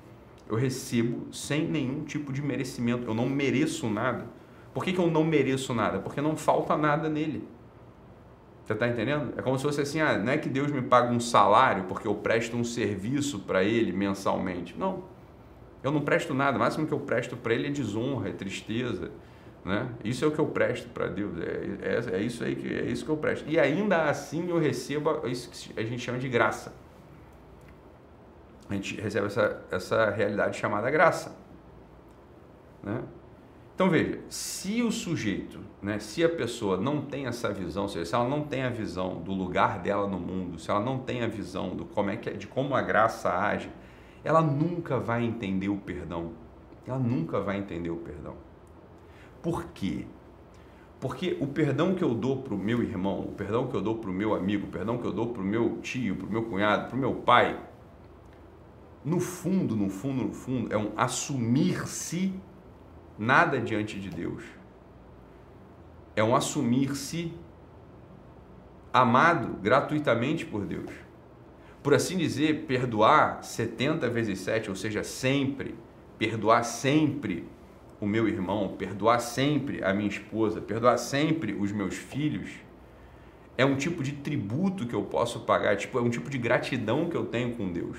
eu 0.49 0.57
recebo 0.57 1.33
sem 1.33 1.67
nenhum 1.67 2.05
tipo 2.05 2.33
de 2.33 2.43
merecimento. 2.43 3.09
Eu 3.09 3.15
não 3.15 3.29
mereço 3.29 3.89
nada 3.89 4.27
por 4.75 4.85
que, 4.85 4.93
que 4.93 4.99
eu 4.99 5.09
não 5.09 5.23
mereço 5.23 5.73
nada? 5.73 6.01
Porque 6.01 6.21
não 6.21 6.37
falta 6.37 6.77
nada 6.77 7.09
nele. 7.09 7.47
Você 8.65 8.73
está 8.73 8.89
entendendo? 8.89 9.33
É 9.37 9.43
como 9.43 9.57
se 9.57 9.63
fosse 9.63 9.81
assim, 9.81 10.01
ah, 10.01 10.19
não 10.19 10.33
é 10.33 10.37
que 10.37 10.49
Deus 10.49 10.73
me 10.73 10.83
paga 10.83 11.13
um 11.13 11.21
salário 11.21 11.85
porque 11.85 12.09
eu 12.09 12.15
presto 12.17 12.57
um 12.57 12.65
serviço 12.65 13.39
para 13.41 13.63
ele 13.63 13.93
mensalmente. 13.93 14.75
Não. 14.77 15.05
Eu 15.85 15.93
não 15.93 16.01
presto 16.01 16.33
nada. 16.33 16.57
O 16.57 16.61
máximo 16.61 16.87
que 16.87 16.95
eu 16.95 16.99
presto 16.99 17.37
para 17.37 17.53
ele 17.53 17.69
é 17.69 17.71
desonra, 17.71 18.31
é 18.31 18.33
tristeza. 18.33 19.11
Né? 19.63 19.89
Isso 20.03 20.25
é 20.25 20.29
o 20.29 20.31
que 20.31 20.39
eu 20.39 20.47
presto 20.47 20.89
para 20.89 21.07
Deus. 21.07 21.35
É, 21.39 22.15
é, 22.15 22.17
é, 22.17 22.23
isso 22.23 22.43
aí 22.43 22.57
que, 22.57 22.75
é 22.75 22.87
isso 22.87 23.05
que 23.05 23.11
eu 23.11 23.17
presto. 23.19 23.49
E 23.49 23.61
ainda 23.61 24.05
assim 24.05 24.49
eu 24.49 24.59
recebo 24.59 25.27
isso 25.29 25.51
que 25.51 25.79
a 25.79 25.85
gente 25.85 26.01
chama 26.03 26.19
de 26.19 26.29
graça. 26.29 26.75
A 28.69 28.75
gente 28.75 28.99
recebe 28.99 29.27
essa, 29.27 29.63
essa 29.71 30.11
realidade 30.11 30.57
chamada 30.57 30.91
graça. 30.91 31.37
Né? 32.83 33.03
Então 33.75 33.91
veja, 33.91 34.21
se 34.31 34.83
o 34.83 34.91
sujeito, 34.91 35.59
né, 35.83 35.99
se 35.99 36.25
a 36.25 36.29
pessoa 36.29 36.77
não 36.77 37.03
tem 37.03 37.27
essa 37.27 37.53
visão, 37.53 37.89
seja, 37.89 38.05
se 38.05 38.15
ela 38.15 38.29
não 38.29 38.45
tem 38.45 38.63
a 38.63 38.71
visão 38.71 39.21
do 39.21 39.33
lugar 39.33 39.81
dela 39.81 40.07
no 40.07 40.19
mundo, 40.19 40.59
se 40.59 40.71
ela 40.71 40.81
não 40.81 40.99
tem 40.99 41.23
a 41.23 41.27
visão 41.27 41.75
do 41.75 41.85
como 41.85 42.09
é 42.09 42.17
que, 42.17 42.31
de 42.31 42.47
como 42.47 42.75
a 42.77 42.81
graça 42.81 43.31
age, 43.31 43.69
ela 44.25 44.41
nunca 44.41 44.99
vai 44.99 45.23
entender 45.23 45.69
o 45.69 45.77
perdão. 45.77 46.33
Ela 46.87 46.99
nunca 46.99 47.41
vai 47.41 47.59
entender 47.59 47.91
o 47.91 47.97
perdão. 47.97 48.35
Por 49.43 49.67
quê? 49.67 50.07
Porque 50.99 51.37
o 51.39 51.47
perdão 51.47 51.95
que 51.95 52.03
eu 52.03 52.15
dou 52.15 52.43
para 52.43 52.55
o 52.55 52.59
meu 52.59 52.83
irmão, 52.83 53.21
o 53.21 53.33
perdão 53.33 53.69
que 53.69 53.77
eu 53.77 53.83
dou 53.83 53.99
para 53.99 54.09
o 54.09 54.13
meu 54.13 54.35
amigo, 54.35 54.67
o 54.67 54.71
perdão 54.71 54.97
que 54.97 55.07
eu 55.07 55.13
dou 55.13 55.29
para 55.29 55.43
o 55.43 55.45
meu 55.45 55.79
tio, 55.83 56.17
para 56.17 56.27
o 56.27 56.31
meu 56.31 56.45
cunhado, 56.45 56.89
para 56.89 56.97
o 56.97 56.99
meu 56.99 57.15
pai, 57.17 57.61
no 59.05 59.21
fundo, 59.21 59.77
no 59.77 59.91
fundo, 59.91 60.25
no 60.25 60.33
fundo, 60.33 60.73
é 60.73 60.79
um 60.79 60.93
assumir-se 60.97 62.33
nada 63.19 63.61
diante 63.61 64.01
de 64.01 64.09
Deus. 64.09 64.43
É 66.17 66.25
um 66.25 66.35
assumir-se 66.35 67.31
amado 68.91 69.59
gratuitamente 69.61 70.47
por 70.47 70.65
Deus. 70.65 71.04
Por 71.85 71.93
assim 71.93 72.17
dizer, 72.17 72.65
perdoar 72.67 73.45
70 73.45 74.09
vezes 74.09 74.41
7, 74.41 74.71
ou 74.71 74.75
seja, 74.75 75.05
sempre, 75.05 75.75
perdoar 76.19 76.63
sempre 76.63 77.47
o 78.01 78.07
meu 78.07 78.27
irmão, 78.27 78.75
perdoar 78.79 79.19
sempre 79.19 79.85
a 79.85 79.93
minha 79.93 80.09
esposa, 80.09 80.63
perdoar 80.63 80.97
sempre 80.97 81.53
os 81.53 81.71
meus 81.73 81.95
filhos, 81.95 82.49
é 83.59 83.67
um 83.67 83.77
tipo 83.77 84.03
de 84.03 84.13
tributo 84.13 84.87
que 84.87 84.95
eu 84.95 85.03
posso 85.03 85.41
pagar, 85.41 85.77
tipo, 85.77 85.99
é 85.99 86.01
um 86.01 86.09
tipo 86.09 86.31
de 86.31 86.39
gratidão 86.39 87.11
que 87.11 87.17
eu 87.19 87.27
tenho 87.27 87.55
com 87.55 87.71
Deus. 87.71 87.99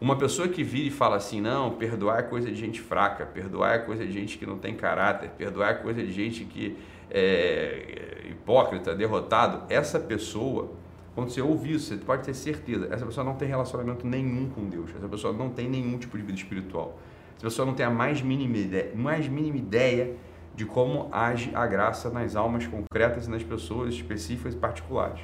Uma 0.00 0.16
pessoa 0.16 0.48
que 0.48 0.64
vira 0.64 0.88
e 0.88 0.90
fala 0.90 1.14
assim, 1.14 1.40
não, 1.40 1.76
perdoar 1.76 2.18
é 2.18 2.22
coisa 2.22 2.50
de 2.50 2.56
gente 2.56 2.80
fraca, 2.80 3.24
perdoar 3.24 3.76
é 3.76 3.78
coisa 3.78 4.04
de 4.04 4.10
gente 4.10 4.38
que 4.38 4.44
não 4.44 4.58
tem 4.58 4.74
caráter, 4.74 5.30
perdoar 5.38 5.70
é 5.70 5.74
coisa 5.74 6.02
de 6.02 6.12
gente 6.12 6.44
que 6.46 6.76
é 7.08 8.24
hipócrita, 8.28 8.92
derrotado, 8.92 9.72
essa 9.72 10.00
pessoa, 10.00 10.74
quando 11.16 11.30
você 11.30 11.40
ouvir 11.40 11.76
isso, 11.76 11.86
você 11.86 11.96
pode 11.96 12.24
ter 12.24 12.34
certeza, 12.34 12.88
essa 12.92 13.06
pessoa 13.06 13.24
não 13.24 13.36
tem 13.36 13.48
relacionamento 13.48 14.06
nenhum 14.06 14.50
com 14.50 14.68
Deus, 14.68 14.90
essa 14.94 15.08
pessoa 15.08 15.32
não 15.32 15.48
tem 15.48 15.66
nenhum 15.66 15.96
tipo 15.96 16.14
de 16.14 16.22
vida 16.22 16.38
espiritual, 16.38 16.98
essa 17.36 17.44
pessoa 17.44 17.64
não 17.64 17.72
tem 17.72 17.86
a 17.86 17.90
mais 17.90 18.20
mínima 18.20 18.58
ideia, 18.58 18.92
mais 18.94 19.26
mínima 19.26 19.56
ideia 19.56 20.14
de 20.54 20.66
como 20.66 21.08
age 21.10 21.50
a 21.54 21.66
graça 21.66 22.10
nas 22.10 22.36
almas 22.36 22.66
concretas 22.66 23.26
e 23.26 23.30
nas 23.30 23.42
pessoas 23.42 23.94
específicas 23.94 24.52
e 24.52 24.58
particulares. 24.58 25.20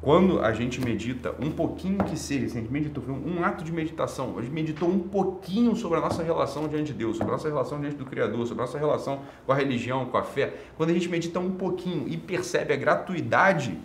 Quando 0.00 0.40
a 0.40 0.52
gente 0.52 0.80
medita 0.80 1.34
um 1.40 1.50
pouquinho 1.50 1.98
que 2.04 2.16
seja, 2.16 2.48
se 2.48 2.58
a 2.58 2.60
gente 2.60 2.72
meditou, 2.72 3.02
um 3.08 3.42
ato 3.42 3.64
de 3.64 3.72
meditação, 3.72 4.38
a 4.38 4.42
gente 4.42 4.52
meditou 4.52 4.88
um 4.88 5.00
pouquinho 5.00 5.74
sobre 5.74 5.98
a 5.98 6.00
nossa 6.00 6.22
relação 6.22 6.68
diante 6.68 6.92
de 6.92 6.98
Deus, 6.98 7.16
sobre 7.16 7.32
a 7.32 7.36
nossa 7.36 7.48
relação 7.48 7.80
diante 7.80 7.96
do 7.96 8.04
Criador, 8.04 8.46
sobre 8.46 8.62
a 8.62 8.66
nossa 8.66 8.78
relação 8.78 9.22
com 9.44 9.50
a 9.50 9.56
religião, 9.56 10.06
com 10.06 10.16
a 10.16 10.22
fé, 10.22 10.54
quando 10.76 10.90
a 10.90 10.92
gente 10.92 11.08
medita 11.08 11.40
um 11.40 11.50
pouquinho 11.50 12.08
e 12.08 12.16
percebe 12.16 12.72
a 12.72 12.76
gratuidade 12.76 13.76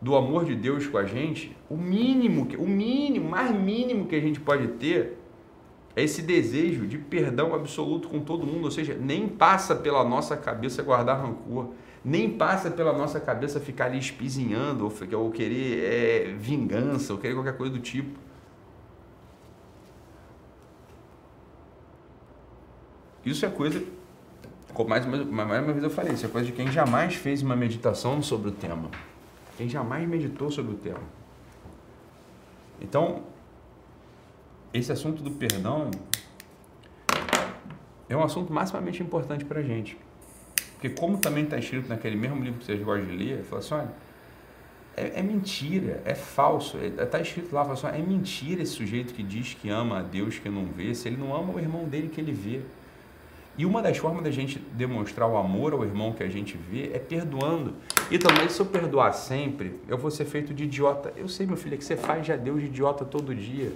do 0.00 0.14
amor 0.14 0.44
de 0.44 0.54
Deus 0.54 0.86
com 0.86 0.98
a 0.98 1.04
gente, 1.04 1.56
o 1.68 1.76
mínimo, 1.76 2.46
o 2.58 2.66
mínimo, 2.66 3.28
mais 3.28 3.50
mínimo 3.50 4.06
que 4.06 4.14
a 4.14 4.20
gente 4.20 4.40
pode 4.40 4.68
ter 4.78 5.18
é 5.94 6.02
esse 6.04 6.20
desejo 6.20 6.86
de 6.86 6.98
perdão 6.98 7.54
absoluto 7.54 8.08
com 8.08 8.20
todo 8.20 8.46
mundo, 8.46 8.64
ou 8.64 8.70
seja, 8.70 8.94
nem 8.94 9.26
passa 9.26 9.74
pela 9.74 10.04
nossa 10.04 10.36
cabeça 10.36 10.82
guardar 10.82 11.22
rancor 11.22 11.70
nem 12.08 12.30
passa 12.30 12.70
pela 12.70 12.92
nossa 12.92 13.18
cabeça 13.18 13.58
ficar 13.58 13.86
ali 13.86 13.98
espizinhando 13.98 14.88
ou, 15.14 15.30
querer 15.32 15.82
é, 15.82 16.34
vingança 16.38 17.12
ou 17.12 17.18
querer 17.18 17.34
qualquer 17.34 17.56
coisa 17.56 17.72
do 17.72 17.80
tipo. 17.80 18.16
Isso 23.24 23.44
é 23.44 23.48
coisa, 23.48 23.82
mais 24.86 25.04
mais 25.04 25.64
uma 25.64 25.72
vez 25.72 25.82
eu 25.82 25.90
falei, 25.90 26.12
isso 26.12 26.24
é 26.24 26.28
coisa 26.28 26.46
de 26.46 26.52
quem 26.52 26.70
jamais 26.70 27.16
fez 27.16 27.42
uma 27.42 27.56
meditação 27.56 28.22
sobre 28.22 28.50
o 28.50 28.52
tema. 28.52 28.88
Quem 29.56 29.68
jamais 29.68 30.08
meditou 30.08 30.50
sobre 30.50 30.74
o 30.74 30.76
tema. 30.76 31.02
Então, 32.80 33.22
esse 34.72 34.92
assunto 34.92 35.22
do 35.22 35.30
perdão 35.30 35.90
é 38.08 38.16
um 38.16 38.22
assunto 38.22 38.52
maximamente 38.52 39.02
importante 39.02 39.44
para 39.44 39.60
a 39.60 39.62
gente. 39.62 39.98
Porque 40.72 40.90
como 40.90 41.18
também 41.18 41.44
está 41.44 41.58
escrito 41.58 41.88
naquele 41.88 42.16
mesmo 42.16 42.42
livro 42.42 42.58
que 42.58 42.66
vocês 42.66 42.82
gostam 42.82 43.06
de 43.06 43.16
ler, 43.16 43.32
ele 43.32 43.42
fala 43.42 43.60
assim, 43.60 43.74
olha, 43.74 43.92
é, 44.96 45.20
é 45.20 45.22
mentira, 45.22 46.02
é 46.04 46.14
falso. 46.14 46.78
Está 46.78 47.18
é, 47.18 47.22
escrito 47.22 47.54
lá, 47.54 47.62
fala 47.62 47.74
assim, 47.74 48.02
é 48.02 48.06
mentira 48.06 48.62
esse 48.62 48.72
sujeito 48.72 49.14
que 49.14 49.22
diz 49.22 49.54
que 49.54 49.70
ama 49.70 50.00
a 50.00 50.02
Deus 50.02 50.38
que 50.38 50.48
não 50.48 50.66
vê, 50.66 50.94
se 50.94 51.08
ele 51.08 51.16
não 51.16 51.34
ama 51.34 51.54
o 51.54 51.58
irmão 51.58 51.84
dele 51.84 52.08
que 52.08 52.20
ele 52.20 52.32
vê. 52.32 52.60
E 53.58 53.64
uma 53.64 53.80
das 53.80 53.96
formas 53.96 54.22
da 54.22 54.30
gente 54.30 54.58
demonstrar 54.72 55.28
o 55.28 55.36
amor 55.36 55.72
ao 55.72 55.82
irmão 55.82 56.12
que 56.12 56.22
a 56.22 56.28
gente 56.28 56.58
vê 56.70 56.90
é 56.92 56.98
perdoando. 56.98 57.74
E 58.10 58.18
também, 58.18 58.48
se 58.48 58.60
eu 58.60 58.66
perdoar 58.66 59.12
sempre, 59.12 59.80
eu 59.88 59.96
vou 59.96 60.10
ser 60.10 60.26
feito 60.26 60.52
de 60.52 60.64
idiota. 60.64 61.12
Eu 61.16 61.28
sei, 61.28 61.46
meu 61.46 61.56
filho, 61.56 61.74
é 61.74 61.78
que 61.78 61.84
você 61.84 61.96
faz 61.96 62.26
já 62.26 62.36
Deus 62.36 62.60
de 62.60 62.66
idiota 62.66 63.04
todo 63.04 63.34
dia. 63.34 63.72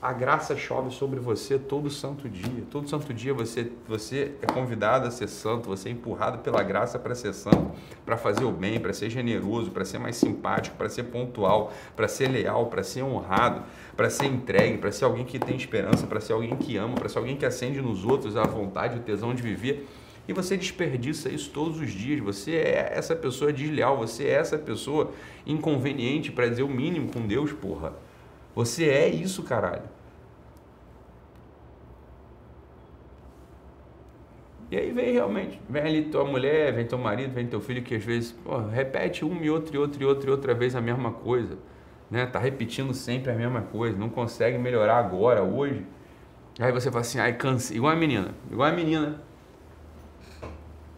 A 0.00 0.12
graça 0.12 0.54
chove 0.54 0.90
sobre 0.90 1.18
você 1.18 1.58
todo 1.58 1.88
santo 1.88 2.28
dia. 2.28 2.64
Todo 2.70 2.86
santo 2.86 3.14
dia 3.14 3.32
você, 3.32 3.72
você 3.88 4.34
é 4.42 4.46
convidado 4.46 5.08
a 5.08 5.10
ser 5.10 5.26
santo, 5.26 5.70
você 5.70 5.88
é 5.88 5.92
empurrado 5.92 6.38
pela 6.40 6.62
graça 6.62 6.98
para 6.98 7.14
ser 7.14 7.32
santo, 7.32 7.72
para 8.04 8.18
fazer 8.18 8.44
o 8.44 8.52
bem, 8.52 8.78
para 8.78 8.92
ser 8.92 9.08
generoso, 9.08 9.70
para 9.70 9.86
ser 9.86 9.98
mais 9.98 10.16
simpático, 10.16 10.76
para 10.76 10.90
ser 10.90 11.04
pontual, 11.04 11.72
para 11.96 12.06
ser 12.08 12.28
leal, 12.28 12.66
para 12.66 12.82
ser 12.82 13.02
honrado, 13.04 13.62
para 13.96 14.10
ser 14.10 14.26
entregue, 14.26 14.76
para 14.76 14.92
ser 14.92 15.06
alguém 15.06 15.24
que 15.24 15.38
tem 15.38 15.56
esperança, 15.56 16.06
para 16.06 16.20
ser 16.20 16.34
alguém 16.34 16.54
que 16.56 16.76
ama, 16.76 16.94
para 16.94 17.08
ser 17.08 17.16
alguém 17.16 17.36
que 17.36 17.46
acende 17.46 17.80
nos 17.80 18.04
outros 18.04 18.36
a 18.36 18.42
vontade, 18.42 18.98
o 18.98 19.02
tesão 19.02 19.34
de 19.34 19.42
viver. 19.42 19.88
E 20.28 20.32
você 20.34 20.58
desperdiça 20.58 21.30
isso 21.30 21.50
todos 21.50 21.80
os 21.80 21.90
dias. 21.90 22.20
Você 22.20 22.54
é 22.54 22.92
essa 22.94 23.16
pessoa 23.16 23.50
desleal, 23.50 23.96
você 23.96 24.24
é 24.24 24.32
essa 24.32 24.58
pessoa 24.58 25.12
inconveniente, 25.46 26.30
para 26.30 26.48
dizer 26.48 26.64
o 26.64 26.68
mínimo 26.68 27.10
com 27.10 27.26
Deus, 27.26 27.50
porra. 27.50 27.94
Você 28.56 28.88
é 28.88 29.06
isso, 29.06 29.42
caralho. 29.42 29.82
E 34.70 34.76
aí 34.76 34.90
vem 34.90 35.12
realmente, 35.12 35.60
vem 35.68 35.82
ali 35.82 36.02
tua 36.06 36.24
mulher, 36.24 36.72
vem 36.72 36.86
teu 36.86 36.98
marido, 36.98 37.32
vem 37.32 37.46
teu 37.46 37.60
filho 37.60 37.82
que 37.82 37.94
às 37.94 38.02
vezes 38.02 38.32
pô, 38.32 38.58
repete 38.58 39.24
uma 39.24 39.40
e 39.44 39.50
outra 39.50 39.76
e 39.76 39.78
outra 39.78 40.02
e 40.02 40.06
outra 40.06 40.28
e 40.28 40.32
outra 40.32 40.54
vez 40.54 40.74
a 40.74 40.80
mesma 40.80 41.12
coisa, 41.12 41.56
né? 42.10 42.26
Tá 42.26 42.38
repetindo 42.38 42.92
sempre 42.94 43.30
a 43.30 43.34
mesma 43.34 43.60
coisa, 43.60 43.96
não 43.96 44.08
consegue 44.08 44.58
melhorar 44.58 44.96
agora, 44.96 45.42
hoje. 45.44 45.84
Aí 46.58 46.72
você 46.72 46.90
fala 46.90 47.02
assim, 47.02 47.18
ai, 47.18 47.34
cansei, 47.34 47.76
igual 47.76 47.92
a 47.92 47.96
menina, 47.96 48.34
igual 48.50 48.68
a 48.68 48.72
menina 48.72 49.20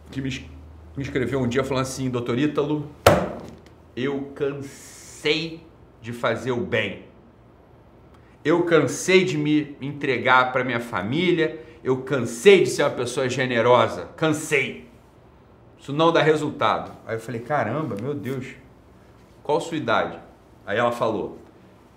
que 0.09 0.21
me, 0.21 0.29
me 0.95 1.03
escreveu 1.03 1.41
um 1.41 1.47
dia 1.47 1.63
falando 1.63 1.83
assim, 1.83 2.09
doutor 2.09 2.39
Ítalo, 2.39 2.89
eu 3.95 4.31
cansei 4.33 5.61
de 6.01 6.13
fazer 6.13 6.53
o 6.53 6.61
bem. 6.61 7.08
Eu 8.43 8.63
cansei 8.63 9.25
de 9.25 9.37
me 9.37 9.75
entregar 9.81 10.51
para 10.51 10.63
minha 10.63 10.79
família, 10.79 11.59
eu 11.83 11.97
cansei 12.03 12.63
de 12.63 12.69
ser 12.69 12.83
uma 12.83 12.89
pessoa 12.91 13.29
generosa, 13.29 14.09
cansei. 14.15 14.87
Isso 15.79 15.93
não 15.93 16.11
dá 16.11 16.21
resultado. 16.21 16.91
Aí 17.05 17.15
eu 17.15 17.19
falei, 17.19 17.41
caramba, 17.41 17.95
meu 18.01 18.13
Deus, 18.13 18.47
qual 19.43 19.59
sua 19.59 19.77
idade? 19.77 20.19
Aí 20.65 20.77
ela 20.77 20.91
falou, 20.91 21.39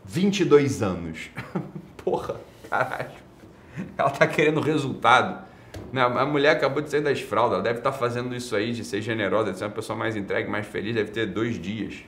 22 0.04 0.82
anos. 0.82 1.30
Porra, 2.02 2.40
caralho. 2.68 3.10
Ela 3.96 4.10
tá 4.10 4.26
querendo 4.26 4.60
resultado. 4.60 5.44
A 5.94 6.24
mulher 6.24 6.56
acabou 6.56 6.82
de 6.82 6.90
sair 6.90 7.02
das 7.02 7.20
fraldas, 7.20 7.54
ela 7.54 7.62
deve 7.62 7.78
estar 7.78 7.92
tá 7.92 7.98
fazendo 7.98 8.34
isso 8.34 8.56
aí 8.56 8.72
de 8.72 8.84
ser 8.84 9.00
generosa, 9.02 9.52
de 9.52 9.58
ser 9.58 9.64
uma 9.64 9.70
pessoa 9.70 9.96
mais 9.96 10.16
entregue, 10.16 10.50
mais 10.50 10.66
feliz, 10.66 10.94
deve 10.94 11.10
ter 11.10 11.26
dois 11.26 11.60
dias. 11.60 12.02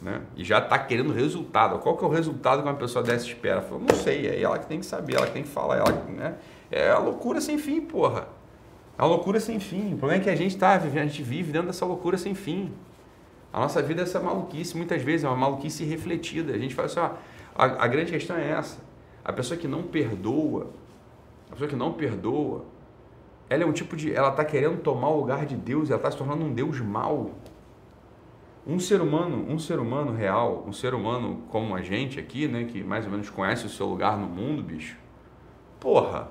Né? 0.00 0.22
E 0.34 0.42
já 0.44 0.58
está 0.58 0.78
querendo 0.78 1.12
resultado. 1.12 1.78
Qual 1.78 1.96
que 1.96 2.04
é 2.04 2.06
o 2.06 2.10
resultado 2.10 2.62
que 2.62 2.68
uma 2.68 2.74
pessoa 2.74 3.04
dessa 3.04 3.26
espera? 3.26 3.64
Eu 3.70 3.78
não 3.78 3.94
sei, 3.94 4.26
é 4.26 4.40
ela 4.40 4.58
que 4.58 4.66
tem 4.66 4.80
que 4.80 4.86
saber, 4.86 5.16
ela 5.16 5.26
que 5.26 5.32
tem 5.32 5.42
que 5.42 5.48
falar, 5.48 5.76
ela, 5.76 5.92
né? 6.08 6.36
É 6.70 6.90
a 6.90 6.98
loucura 6.98 7.40
sem 7.40 7.58
fim, 7.58 7.80
porra. 7.82 8.28
É 8.98 9.02
a 9.02 9.04
loucura 9.04 9.40
sem 9.40 9.60
fim. 9.60 9.94
O 9.94 9.98
problema 9.98 10.22
é 10.22 10.24
que 10.24 10.30
a 10.30 10.36
gente 10.36 10.54
está 10.54 10.78
vivendo, 10.78 11.02
a 11.02 11.06
gente 11.06 11.22
vive 11.22 11.52
dentro 11.52 11.66
dessa 11.66 11.84
loucura 11.84 12.16
sem 12.16 12.34
fim. 12.34 12.72
A 13.52 13.60
nossa 13.60 13.82
vida 13.82 14.00
é 14.00 14.04
essa 14.04 14.20
maluquice, 14.20 14.76
muitas 14.76 15.02
vezes 15.02 15.24
é 15.24 15.28
uma 15.28 15.36
maluquice 15.36 15.84
refletida. 15.84 16.54
A 16.54 16.58
gente 16.58 16.74
fala 16.74 16.86
assim, 16.86 17.00
ó, 17.00 17.10
a, 17.54 17.84
a 17.84 17.86
grande 17.88 18.12
questão 18.12 18.36
é 18.36 18.48
essa. 18.48 18.78
A 19.24 19.32
pessoa 19.32 19.58
que 19.58 19.68
não 19.68 19.82
perdoa, 19.82 20.68
a 21.48 21.52
pessoa 21.52 21.68
que 21.68 21.76
não 21.76 21.92
perdoa, 21.92 22.64
ela 23.48 23.64
é 23.64 23.66
um 23.66 23.72
tipo 23.72 23.96
de. 23.96 24.14
Ela 24.14 24.30
está 24.30 24.44
querendo 24.44 24.80
tomar 24.80 25.08
o 25.08 25.18
lugar 25.18 25.44
de 25.44 25.56
Deus, 25.56 25.90
ela 25.90 25.98
está 25.98 26.10
se 26.10 26.16
tornando 26.16 26.44
um 26.44 26.52
Deus 26.54 26.80
mau. 26.80 27.32
Um 28.66 28.78
ser 28.78 29.00
humano, 29.00 29.46
um 29.48 29.58
ser 29.58 29.78
humano 29.78 30.12
real, 30.12 30.64
um 30.66 30.72
ser 30.72 30.94
humano 30.94 31.42
como 31.48 31.74
a 31.74 31.82
gente 31.82 32.20
aqui, 32.20 32.46
né, 32.46 32.64
que 32.64 32.82
mais 32.84 33.04
ou 33.04 33.10
menos 33.10 33.30
conhece 33.30 33.64
o 33.66 33.70
seu 33.70 33.86
lugar 33.86 34.18
no 34.18 34.26
mundo, 34.26 34.62
bicho. 34.62 34.96
Porra, 35.78 36.28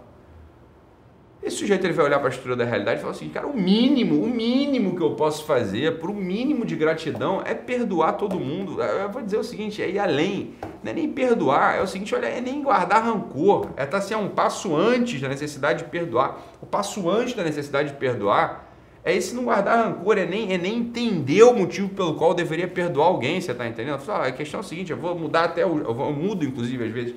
esse 1.42 1.56
sujeito 1.56 1.86
ele 1.86 1.94
vai 1.94 2.06
olhar 2.06 2.20
para 2.20 2.28
a 2.28 2.32
estrutura 2.32 2.58
da 2.58 2.66
realidade 2.66 3.00
e 3.00 3.02
falar 3.02 3.14
assim, 3.14 3.30
cara, 3.30 3.48
o 3.48 3.56
mínimo, 3.56 4.22
o 4.22 4.28
mínimo 4.28 4.96
que 4.96 5.02
eu 5.02 5.12
posso 5.12 5.46
fazer, 5.46 5.98
por 5.98 6.10
um 6.10 6.14
mínimo 6.14 6.66
de 6.66 6.76
gratidão, 6.76 7.42
é 7.46 7.54
perdoar 7.54 8.14
todo 8.14 8.38
mundo. 8.38 8.82
Eu 8.84 9.10
vou 9.10 9.22
dizer 9.22 9.38
o 9.38 9.44
seguinte, 9.44 9.82
é 9.82 9.90
ir 9.90 10.00
além. 10.00 10.56
Não 10.84 10.92
é 10.92 10.94
nem 10.94 11.10
perdoar, 11.10 11.78
é 11.78 11.82
o 11.82 11.88
seguinte, 11.88 12.14
olha, 12.14 12.28
é 12.28 12.42
nem 12.42 12.62
guardar 12.62 13.06
rancor. 13.06 13.68
É 13.78 13.84
estar 13.84 13.88
tá, 13.88 13.98
assim, 14.00 14.14
é 14.14 14.18
um 14.18 14.28
passo 14.28 14.76
antes 14.76 15.22
da 15.22 15.30
necessidade 15.30 15.86
de 15.86 15.90
perdoar. 15.90 16.40
O 16.62 16.66
passo 16.66 17.10
antes 17.10 17.34
da 17.34 17.44
necessidade 17.44 17.92
de 17.92 17.96
perdoar 17.96 18.69
é 19.10 19.16
esse 19.16 19.36
não 19.36 19.44
guardar 19.44 19.86
rancor, 19.86 20.18
é 20.18 20.26
nem, 20.26 20.54
é 20.54 20.58
nem 20.58 20.78
entender 20.78 21.44
o 21.44 21.54
motivo 21.54 21.90
pelo 21.90 22.16
qual 22.16 22.32
eu 22.32 22.36
deveria 22.36 22.68
perdoar 22.68 23.08
alguém, 23.08 23.42
você 23.42 23.52
está 23.52 23.68
entendendo? 23.68 24.00
Ah, 24.08 24.28
a 24.28 24.32
questão 24.32 24.60
é 24.60 24.62
a 24.62 24.66
seguinte, 24.66 24.92
eu 24.92 24.98
vou 24.98 25.18
mudar 25.18 25.46
até, 25.46 25.66
o, 25.66 25.80
eu, 25.80 25.94
vou, 25.94 26.08
eu 26.08 26.14
mudo 26.14 26.46
inclusive 26.46 26.84
às 26.84 26.92
vezes 26.92 27.16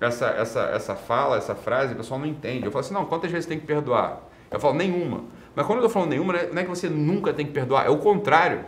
essa, 0.00 0.26
essa, 0.28 0.60
essa 0.74 0.94
fala, 0.94 1.36
essa 1.36 1.54
frase, 1.54 1.94
o 1.94 1.96
pessoal 1.96 2.20
não 2.20 2.26
entende. 2.26 2.64
Eu 2.64 2.70
falo 2.70 2.84
assim, 2.84 2.94
não, 2.94 3.04
quantas 3.04 3.30
vezes 3.30 3.46
tem 3.46 3.58
que 3.58 3.66
perdoar? 3.66 4.22
Eu 4.50 4.60
falo, 4.60 4.74
nenhuma. 4.74 5.24
Mas 5.54 5.66
quando 5.66 5.78
eu 5.78 5.86
estou 5.86 5.90
falando 5.90 6.10
nenhuma, 6.10 6.32
não 6.32 6.60
é 6.60 6.64
que 6.64 6.68
você 6.68 6.88
nunca 6.88 7.32
tem 7.32 7.46
que 7.46 7.52
perdoar, 7.52 7.86
é 7.86 7.90
o 7.90 7.98
contrário. 7.98 8.64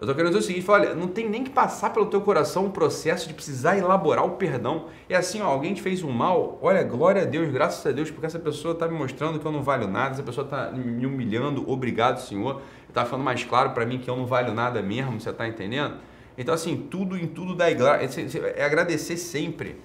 Eu 0.00 0.04
estou 0.04 0.14
querendo 0.14 0.32
dizer 0.32 0.38
o 0.38 0.46
seguinte, 0.46 0.70
olha, 0.70 0.94
não 0.94 1.08
tem 1.08 1.28
nem 1.28 1.44
que 1.44 1.50
passar 1.50 1.90
pelo 1.90 2.06
teu 2.06 2.22
coração 2.22 2.64
o 2.64 2.70
processo 2.70 3.28
de 3.28 3.34
precisar 3.34 3.76
elaborar 3.76 4.24
o 4.24 4.30
perdão. 4.30 4.86
É 5.10 5.14
assim, 5.14 5.42
ó, 5.42 5.44
alguém 5.44 5.74
te 5.74 5.82
fez 5.82 6.02
um 6.02 6.10
mal, 6.10 6.58
olha, 6.62 6.82
glória 6.82 7.20
a 7.20 7.24
Deus, 7.26 7.52
graças 7.52 7.84
a 7.86 7.92
Deus, 7.92 8.10
porque 8.10 8.24
essa 8.24 8.38
pessoa 8.38 8.72
está 8.72 8.88
me 8.88 8.96
mostrando 8.96 9.38
que 9.38 9.44
eu 9.44 9.52
não 9.52 9.62
valho 9.62 9.86
nada, 9.86 10.12
essa 10.12 10.22
pessoa 10.22 10.46
está 10.46 10.70
me 10.70 11.04
humilhando, 11.04 11.70
obrigado, 11.70 12.18
Senhor, 12.18 12.62
está 12.88 13.04
falando 13.04 13.26
mais 13.26 13.44
claro 13.44 13.72
para 13.72 13.84
mim 13.84 13.98
que 13.98 14.08
eu 14.08 14.16
não 14.16 14.24
valho 14.24 14.54
nada 14.54 14.80
mesmo, 14.80 15.20
você 15.20 15.28
está 15.28 15.46
entendendo? 15.46 15.96
Então, 16.38 16.54
assim, 16.54 16.86
tudo 16.90 17.14
em 17.14 17.26
tudo 17.26 17.54
dá. 17.54 17.68
É, 17.68 18.08
é 18.56 18.64
agradecer 18.64 19.18
sempre. 19.18 19.76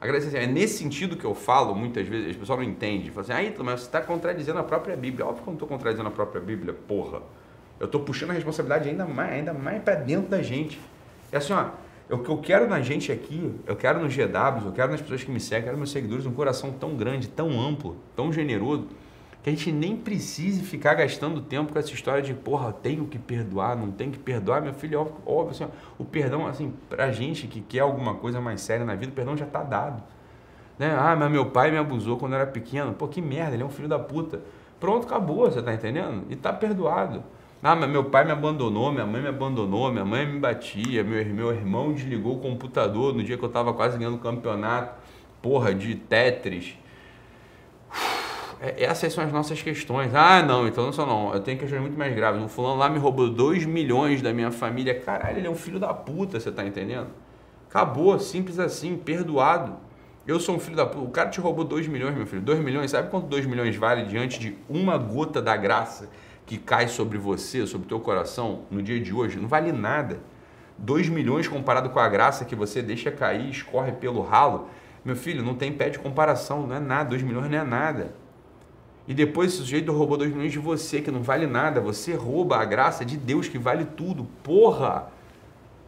Agradecer 0.00 0.30
sempre. 0.30 0.46
É 0.46 0.48
nesse 0.48 0.78
sentido 0.78 1.16
que 1.16 1.24
eu 1.24 1.32
falo, 1.36 1.76
muitas 1.76 2.08
vezes, 2.08 2.30
as 2.30 2.36
pessoas 2.36 2.58
não 2.58 2.64
entendem. 2.64 3.08
Falam 3.12 3.20
assim, 3.20 3.52
ah, 3.54 3.62
mas 3.62 3.82
você 3.82 3.86
está 3.86 4.00
contradizendo 4.00 4.58
a 4.58 4.64
própria 4.64 4.96
Bíblia. 4.96 5.24
Óbvio 5.24 5.44
que 5.44 5.48
eu 5.48 5.52
não 5.52 5.54
estou 5.54 5.68
contradizendo 5.68 6.08
a 6.08 6.10
própria 6.10 6.40
Bíblia, 6.40 6.74
porra. 6.74 7.22
Eu 7.80 7.86
estou 7.86 8.02
puxando 8.02 8.30
a 8.30 8.34
responsabilidade 8.34 8.90
ainda 8.90 9.06
mais, 9.06 9.32
ainda 9.32 9.54
mais 9.54 9.82
para 9.82 9.94
dentro 9.94 10.28
da 10.28 10.42
gente. 10.42 10.78
É 11.32 11.38
assim, 11.38 11.54
ó, 11.54 11.70
o 12.10 12.18
que 12.18 12.28
eu 12.28 12.38
quero 12.38 12.68
na 12.68 12.82
gente 12.82 13.10
aqui, 13.10 13.54
eu 13.66 13.74
quero 13.74 13.98
nos 13.98 14.14
GWs, 14.14 14.66
eu 14.66 14.72
quero 14.72 14.92
nas 14.92 15.00
pessoas 15.00 15.24
que 15.24 15.30
me 15.30 15.40
seguem, 15.40 15.60
eu 15.60 15.64
quero 15.66 15.76
meus 15.78 15.90
seguidores 15.90 16.26
um 16.26 16.32
coração 16.32 16.72
tão 16.72 16.94
grande, 16.94 17.26
tão 17.26 17.58
amplo, 17.58 17.96
tão 18.14 18.30
generoso, 18.30 18.88
que 19.42 19.48
a 19.48 19.52
gente 19.52 19.72
nem 19.72 19.96
precise 19.96 20.62
ficar 20.62 20.92
gastando 20.92 21.40
tempo 21.40 21.72
com 21.72 21.78
essa 21.78 21.90
história 21.92 22.20
de, 22.22 22.34
porra, 22.34 22.72
tenho 22.72 23.06
que 23.06 23.18
perdoar, 23.18 23.74
não 23.74 23.90
tenho 23.90 24.12
que 24.12 24.18
perdoar. 24.18 24.60
Meu 24.60 24.74
filho, 24.74 25.00
óbvio, 25.00 25.16
óbvio 25.24 25.50
assim, 25.52 25.64
ó, 25.64 25.68
o 25.98 26.04
perdão, 26.04 26.46
assim, 26.46 26.74
pra 26.90 27.10
gente 27.10 27.46
que 27.46 27.62
quer 27.62 27.80
alguma 27.80 28.14
coisa 28.16 28.40
mais 28.40 28.60
séria 28.60 28.84
na 28.84 28.94
vida, 28.94 29.10
o 29.10 29.14
perdão 29.14 29.34
já 29.36 29.46
tá 29.46 29.62
dado. 29.62 30.02
Né? 30.78 30.94
Ah, 30.98 31.16
mas 31.16 31.30
meu 31.30 31.46
pai 31.46 31.70
me 31.70 31.78
abusou 31.78 32.18
quando 32.18 32.32
eu 32.32 32.40
era 32.40 32.50
pequeno. 32.50 32.92
Pô, 32.92 33.08
que 33.08 33.22
merda, 33.22 33.54
ele 33.54 33.62
é 33.62 33.66
um 33.66 33.70
filho 33.70 33.88
da 33.88 33.98
puta. 33.98 34.40
Pronto, 34.78 35.06
acabou, 35.06 35.50
você 35.50 35.62
tá 35.62 35.72
entendendo? 35.72 36.24
E 36.28 36.36
tá 36.36 36.52
perdoado. 36.52 37.22
Ah, 37.62 37.76
mas 37.76 37.90
meu 37.90 38.04
pai 38.04 38.24
me 38.24 38.32
abandonou, 38.32 38.90
minha 38.90 39.04
mãe 39.04 39.20
me 39.20 39.28
abandonou, 39.28 39.90
minha 39.92 40.04
mãe 40.04 40.26
me 40.26 40.38
batia, 40.38 41.04
meu, 41.04 41.24
meu 41.26 41.52
irmão 41.52 41.92
desligou 41.92 42.36
o 42.36 42.40
computador 42.40 43.14
no 43.14 43.22
dia 43.22 43.36
que 43.36 43.44
eu 43.44 43.50
tava 43.50 43.74
quase 43.74 43.98
ganhando 43.98 44.16
o 44.16 44.20
campeonato, 44.20 44.94
porra, 45.42 45.74
de 45.74 45.94
Tetris 45.94 46.78
é, 48.60 48.84
essas 48.84 49.12
são 49.12 49.24
as 49.24 49.32
nossas 49.32 49.62
questões. 49.62 50.14
Ah, 50.14 50.42
não, 50.42 50.68
então 50.68 50.84
não 50.84 50.92
sou 50.92 51.06
não. 51.06 51.32
Eu 51.32 51.40
tenho 51.40 51.58
questões 51.58 51.80
muito 51.80 51.98
mais 51.98 52.14
graves. 52.14 52.40
Um 52.40 52.48
fulano 52.48 52.76
lá 52.76 52.90
me 52.90 52.98
roubou 52.98 53.30
2 53.30 53.64
milhões 53.64 54.20
da 54.20 54.32
minha 54.34 54.50
família. 54.50 54.94
Caralho, 55.00 55.38
ele 55.38 55.46
é 55.46 55.50
um 55.50 55.54
filho 55.54 55.80
da 55.80 55.94
puta, 55.94 56.38
você 56.38 56.52
tá 56.52 56.64
entendendo? 56.64 57.08
Acabou, 57.68 58.18
simples 58.18 58.58
assim, 58.58 58.96
perdoado. 58.96 59.76
Eu 60.26 60.38
sou 60.38 60.56
um 60.56 60.60
filho 60.60 60.76
da 60.76 60.84
puta. 60.84 61.04
O 61.06 61.10
cara 61.10 61.30
te 61.30 61.40
roubou 61.40 61.64
2 61.64 61.88
milhões, 61.88 62.14
meu 62.14 62.26
filho. 62.26 62.42
2 62.42 62.60
milhões, 62.60 62.90
sabe 62.90 63.08
quanto 63.10 63.26
2 63.28 63.46
milhões 63.46 63.74
vale 63.76 64.04
diante 64.04 64.38
de 64.38 64.58
uma 64.68 64.98
gota 64.98 65.40
da 65.40 65.56
graça 65.56 66.10
que 66.50 66.58
cai 66.58 66.88
sobre 66.88 67.16
você, 67.16 67.64
sobre 67.64 67.86
o 67.86 67.88
teu 67.88 68.00
coração 68.00 68.62
no 68.72 68.82
dia 68.82 68.98
de 68.98 69.14
hoje? 69.14 69.38
Não 69.38 69.46
vale 69.46 69.70
nada. 69.70 70.18
2 70.78 71.08
milhões 71.08 71.46
comparado 71.46 71.90
com 71.90 72.00
a 72.00 72.08
graça 72.08 72.44
que 72.44 72.56
você 72.56 72.82
deixa 72.82 73.12
cair, 73.12 73.48
escorre 73.48 73.92
pelo 73.92 74.20
ralo. 74.20 74.68
Meu 75.04 75.14
filho, 75.14 75.44
não 75.44 75.54
tem 75.54 75.72
pé 75.72 75.88
de 75.90 76.00
comparação, 76.00 76.66
não 76.66 76.74
é 76.74 76.80
nada. 76.80 77.10
2 77.10 77.22
milhões 77.22 77.48
não 77.48 77.56
é 77.56 77.62
nada. 77.62 78.16
E 79.06 79.14
depois 79.14 79.52
esse 79.52 79.58
sujeito 79.58 79.92
roubou 79.92 80.16
2 80.16 80.32
milhões 80.32 80.50
de 80.50 80.58
você, 80.58 81.00
que 81.00 81.12
não 81.12 81.22
vale 81.22 81.46
nada. 81.46 81.80
Você 81.80 82.16
rouba 82.16 82.56
a 82.56 82.64
graça 82.64 83.04
de 83.04 83.16
Deus, 83.16 83.46
que 83.46 83.56
vale 83.56 83.84
tudo. 83.84 84.26
Porra! 84.42 85.06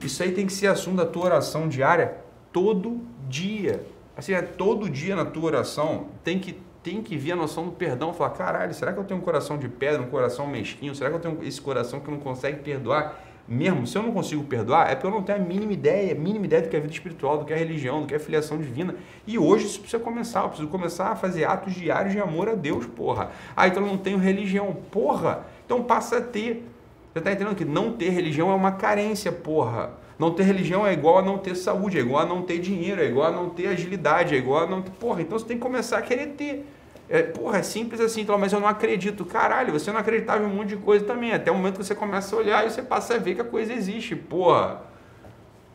Isso 0.00 0.22
aí 0.22 0.30
tem 0.30 0.46
que 0.46 0.52
ser 0.52 0.68
assunto 0.68 0.98
da 0.98 1.06
tua 1.06 1.24
oração 1.24 1.68
diária 1.68 2.18
todo 2.52 3.00
dia. 3.28 3.84
Assim, 4.16 4.32
é 4.32 4.42
todo 4.42 4.88
dia 4.88 5.16
na 5.16 5.24
tua 5.24 5.42
oração. 5.42 6.06
Tem 6.22 6.38
que, 6.38 6.56
tem 6.82 7.02
que 7.02 7.16
vir 7.16 7.32
a 7.32 7.36
noção 7.36 7.66
do 7.66 7.72
perdão. 7.72 8.12
Falar, 8.12 8.30
caralho, 8.30 8.74
será 8.74 8.92
que 8.92 8.98
eu 8.98 9.04
tenho 9.04 9.20
um 9.20 9.22
coração 9.22 9.58
de 9.58 9.68
pedra, 9.68 10.02
um 10.02 10.08
coração 10.08 10.46
mesquinho? 10.46 10.94
Será 10.94 11.10
que 11.10 11.16
eu 11.16 11.20
tenho 11.20 11.38
esse 11.42 11.60
coração 11.60 12.00
que 12.00 12.10
não 12.10 12.18
consegue 12.18 12.60
perdoar? 12.60 13.20
mesmo, 13.46 13.86
se 13.86 13.98
eu 13.98 14.02
não 14.02 14.12
consigo 14.12 14.44
perdoar, 14.44 14.90
é 14.90 14.94
porque 14.94 15.06
eu 15.06 15.10
não 15.10 15.22
tenho 15.22 15.38
a 15.38 15.42
mínima 15.42 15.72
ideia, 15.72 16.12
a 16.12 16.14
mínima 16.14 16.46
ideia 16.46 16.62
do 16.62 16.68
que 16.68 16.76
é 16.76 16.80
vida 16.80 16.92
espiritual, 16.92 17.38
do 17.38 17.44
que 17.44 17.52
é 17.52 17.56
religião, 17.56 18.00
do 18.00 18.06
que 18.06 18.14
é 18.14 18.18
filiação 18.18 18.56
divina. 18.56 18.94
E 19.26 19.38
hoje 19.38 19.66
isso 19.66 19.80
precisa 19.80 20.02
começar, 20.02 20.42
eu 20.42 20.48
preciso 20.48 20.68
começar 20.68 21.08
a 21.08 21.16
fazer 21.16 21.44
atos 21.44 21.74
diários 21.74 22.12
de 22.12 22.20
amor 22.20 22.48
a 22.48 22.54
Deus, 22.54 22.86
porra. 22.86 23.30
Ah, 23.56 23.66
então 23.66 23.82
eu 23.82 23.88
não 23.88 23.98
tenho 23.98 24.18
religião, 24.18 24.76
porra. 24.90 25.44
Então 25.66 25.82
passa 25.82 26.18
a 26.18 26.20
ter. 26.20 26.68
Você 27.12 27.18
está 27.18 27.32
entendendo 27.32 27.54
que 27.54 27.64
não 27.64 27.92
ter 27.92 28.10
religião 28.10 28.50
é 28.50 28.54
uma 28.54 28.72
carência, 28.72 29.32
porra. 29.32 29.90
Não 30.22 30.30
ter 30.30 30.44
religião 30.44 30.86
é 30.86 30.92
igual 30.92 31.18
a 31.18 31.22
não 31.22 31.36
ter 31.36 31.56
saúde, 31.56 31.98
é 31.98 32.00
igual 32.00 32.22
a 32.22 32.24
não 32.24 32.42
ter 32.42 32.60
dinheiro, 32.60 33.02
é 33.02 33.06
igual 33.06 33.26
a 33.26 33.32
não 33.32 33.50
ter 33.50 33.66
agilidade, 33.66 34.36
é 34.36 34.38
igual 34.38 34.62
a 34.62 34.66
não 34.68 34.80
ter. 34.80 34.92
Porra, 34.92 35.20
então 35.20 35.36
você 35.36 35.44
tem 35.44 35.56
que 35.56 35.62
começar 35.64 35.98
a 35.98 36.02
querer 36.02 36.28
ter. 36.28 36.64
É, 37.08 37.22
porra, 37.22 37.58
é 37.58 37.62
simples 37.64 38.00
assim, 38.00 38.20
então, 38.20 38.38
mas 38.38 38.52
eu 38.52 38.60
não 38.60 38.68
acredito. 38.68 39.24
Caralho, 39.24 39.72
você 39.72 39.90
não 39.90 39.98
acreditava 39.98 40.44
em 40.44 40.46
um 40.46 40.54
monte 40.54 40.68
de 40.68 40.76
coisa 40.76 41.04
também. 41.04 41.32
Até 41.32 41.50
o 41.50 41.56
momento 41.56 41.78
que 41.80 41.84
você 41.84 41.96
começa 41.96 42.36
a 42.36 42.38
olhar 42.38 42.64
e 42.64 42.70
você 42.70 42.82
passa 42.82 43.16
a 43.16 43.18
ver 43.18 43.34
que 43.34 43.40
a 43.40 43.44
coisa 43.44 43.72
existe, 43.72 44.14
porra. 44.14 44.82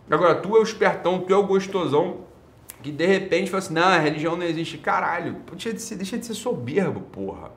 Agora, 0.09 0.35
tu 0.35 0.55
é 0.55 0.61
o 0.61 0.63
espertão, 0.63 1.19
tu 1.19 1.33
é 1.33 1.35
o 1.35 1.45
gostosão, 1.45 2.19
que 2.81 2.89
de 2.89 3.05
repente 3.05 3.51
fala 3.51 3.59
assim, 3.59 3.73
não, 3.73 3.83
a 3.83 3.99
religião 3.99 4.37
não 4.37 4.45
existe. 4.45 4.77
Caralho, 4.77 5.35
deixa 5.51 5.73
de 5.73 5.81
ser, 5.81 5.97
deixa 5.97 6.17
de 6.17 6.25
ser 6.25 6.35
soberbo, 6.35 7.01
porra. 7.01 7.51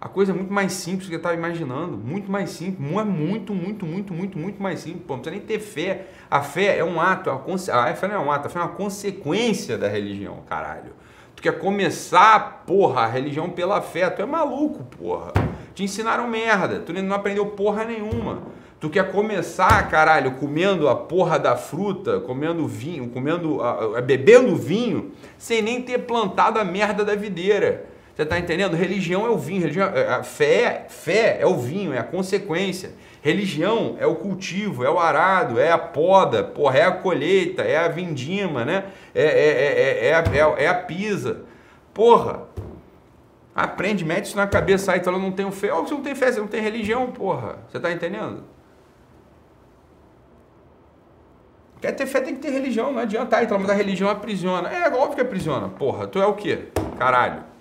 A 0.00 0.08
coisa 0.08 0.32
é 0.32 0.34
muito 0.34 0.52
mais 0.52 0.72
simples 0.72 1.06
do 1.06 1.08
que 1.08 1.14
eu 1.14 1.18
estava 1.18 1.34
imaginando. 1.34 1.96
Muito 1.96 2.30
mais 2.30 2.50
simples. 2.50 2.78
É 2.78 3.04
muito, 3.04 3.54
muito, 3.54 3.86
muito, 3.86 4.12
muito, 4.12 4.38
muito 4.38 4.62
mais 4.62 4.80
simples. 4.80 5.02
Pô, 5.06 5.14
não 5.14 5.22
precisa 5.22 5.40
nem 5.40 5.46
ter 5.46 5.58
fé. 5.58 6.08
A 6.30 6.42
fé 6.42 6.78
é 6.78 6.84
um 6.84 7.00
ato. 7.00 7.30
A 7.30 7.94
fé 7.94 8.08
não 8.08 8.14
é 8.14 8.18
um 8.18 8.30
ato. 8.30 8.46
A 8.46 8.50
fé 8.50 8.58
é 8.58 8.62
uma 8.62 8.68
consequência 8.68 9.78
da 9.78 9.88
religião, 9.88 10.40
caralho. 10.48 10.92
Tu 11.34 11.42
quer 11.42 11.58
começar, 11.58 12.64
porra, 12.66 13.02
a 13.02 13.06
religião 13.06 13.48
pela 13.48 13.80
fé. 13.80 14.10
Tu 14.10 14.20
é 14.20 14.26
maluco, 14.26 14.84
porra. 14.84 15.32
Te 15.74 15.84
ensinaram 15.84 16.28
merda. 16.28 16.80
Tu 16.80 16.92
não 16.92 17.16
aprendeu 17.16 17.46
porra 17.46 17.84
nenhuma. 17.84 18.42
Tu 18.84 18.90
quer 18.90 19.10
começar, 19.10 19.88
caralho, 19.88 20.32
comendo 20.32 20.90
a 20.90 20.94
porra 20.94 21.38
da 21.38 21.56
fruta, 21.56 22.20
comendo 22.20 22.66
vinho, 22.66 23.08
comendo, 23.08 23.58
bebendo 24.04 24.54
vinho, 24.56 25.12
sem 25.38 25.62
nem 25.62 25.80
ter 25.80 26.00
plantado 26.00 26.58
a 26.58 26.64
merda 26.64 27.02
da 27.02 27.14
videira. 27.14 27.93
Você 28.14 28.22
está 28.22 28.38
entendendo? 28.38 28.76
Religião 28.76 29.26
é 29.26 29.30
o 29.30 29.36
vinho, 29.36 29.62
religião, 29.62 29.88
é, 29.88 30.08
a 30.08 30.22
fé, 30.22 30.86
fé 30.88 31.38
é 31.40 31.46
o 31.46 31.56
vinho, 31.56 31.92
é 31.92 31.98
a 31.98 32.04
consequência. 32.04 32.92
Religião 33.20 33.96
é 33.98 34.06
o 34.06 34.14
cultivo, 34.14 34.84
é 34.84 34.90
o 34.90 35.00
arado, 35.00 35.58
é 35.58 35.72
a 35.72 35.78
poda, 35.78 36.44
porra, 36.44 36.78
é 36.78 36.82
a 36.84 36.92
colheita, 36.92 37.62
é 37.62 37.76
a 37.76 37.88
vindima, 37.88 38.64
né? 38.64 38.84
É, 39.12 39.24
é, 39.24 40.06
é, 40.06 40.08
é, 40.08 40.14
a, 40.14 40.22
é, 40.58 40.68
a 40.68 40.74
pisa. 40.74 41.40
Porra, 41.92 42.42
aprende, 43.52 44.04
mete 44.04 44.26
isso 44.26 44.36
na 44.36 44.46
cabeça 44.46 44.92
aí, 44.92 45.00
então 45.00 45.12
eu 45.12 45.18
não 45.18 45.32
tenho 45.32 45.50
fé. 45.50 45.72
Ou 45.72 45.84
você 45.84 45.94
não 45.94 46.02
tem 46.02 46.14
fé, 46.14 46.30
você 46.30 46.38
não 46.38 46.46
tem 46.46 46.60
religião, 46.60 47.10
porra. 47.10 47.58
Você 47.68 47.78
está 47.78 47.90
entendendo? 47.90 48.44
Quer 51.80 51.92
ter 51.92 52.06
fé, 52.06 52.20
tem 52.20 52.36
que 52.36 52.40
ter 52.40 52.50
religião, 52.50 52.92
não 52.92 53.00
adianta. 53.00 53.38
Aí, 53.38 53.44
então, 53.44 53.58
mas 53.58 53.70
a 53.70 53.74
religião 53.74 54.08
aprisiona. 54.08 54.68
É 54.68 54.88
óbvio 54.94 55.16
que 55.16 55.20
aprisiona. 55.20 55.68
Porra, 55.68 56.06
tu 56.06 56.20
é 56.20 56.26
o 56.26 56.34
quê? 56.34 56.68
Caralho. 56.96 57.53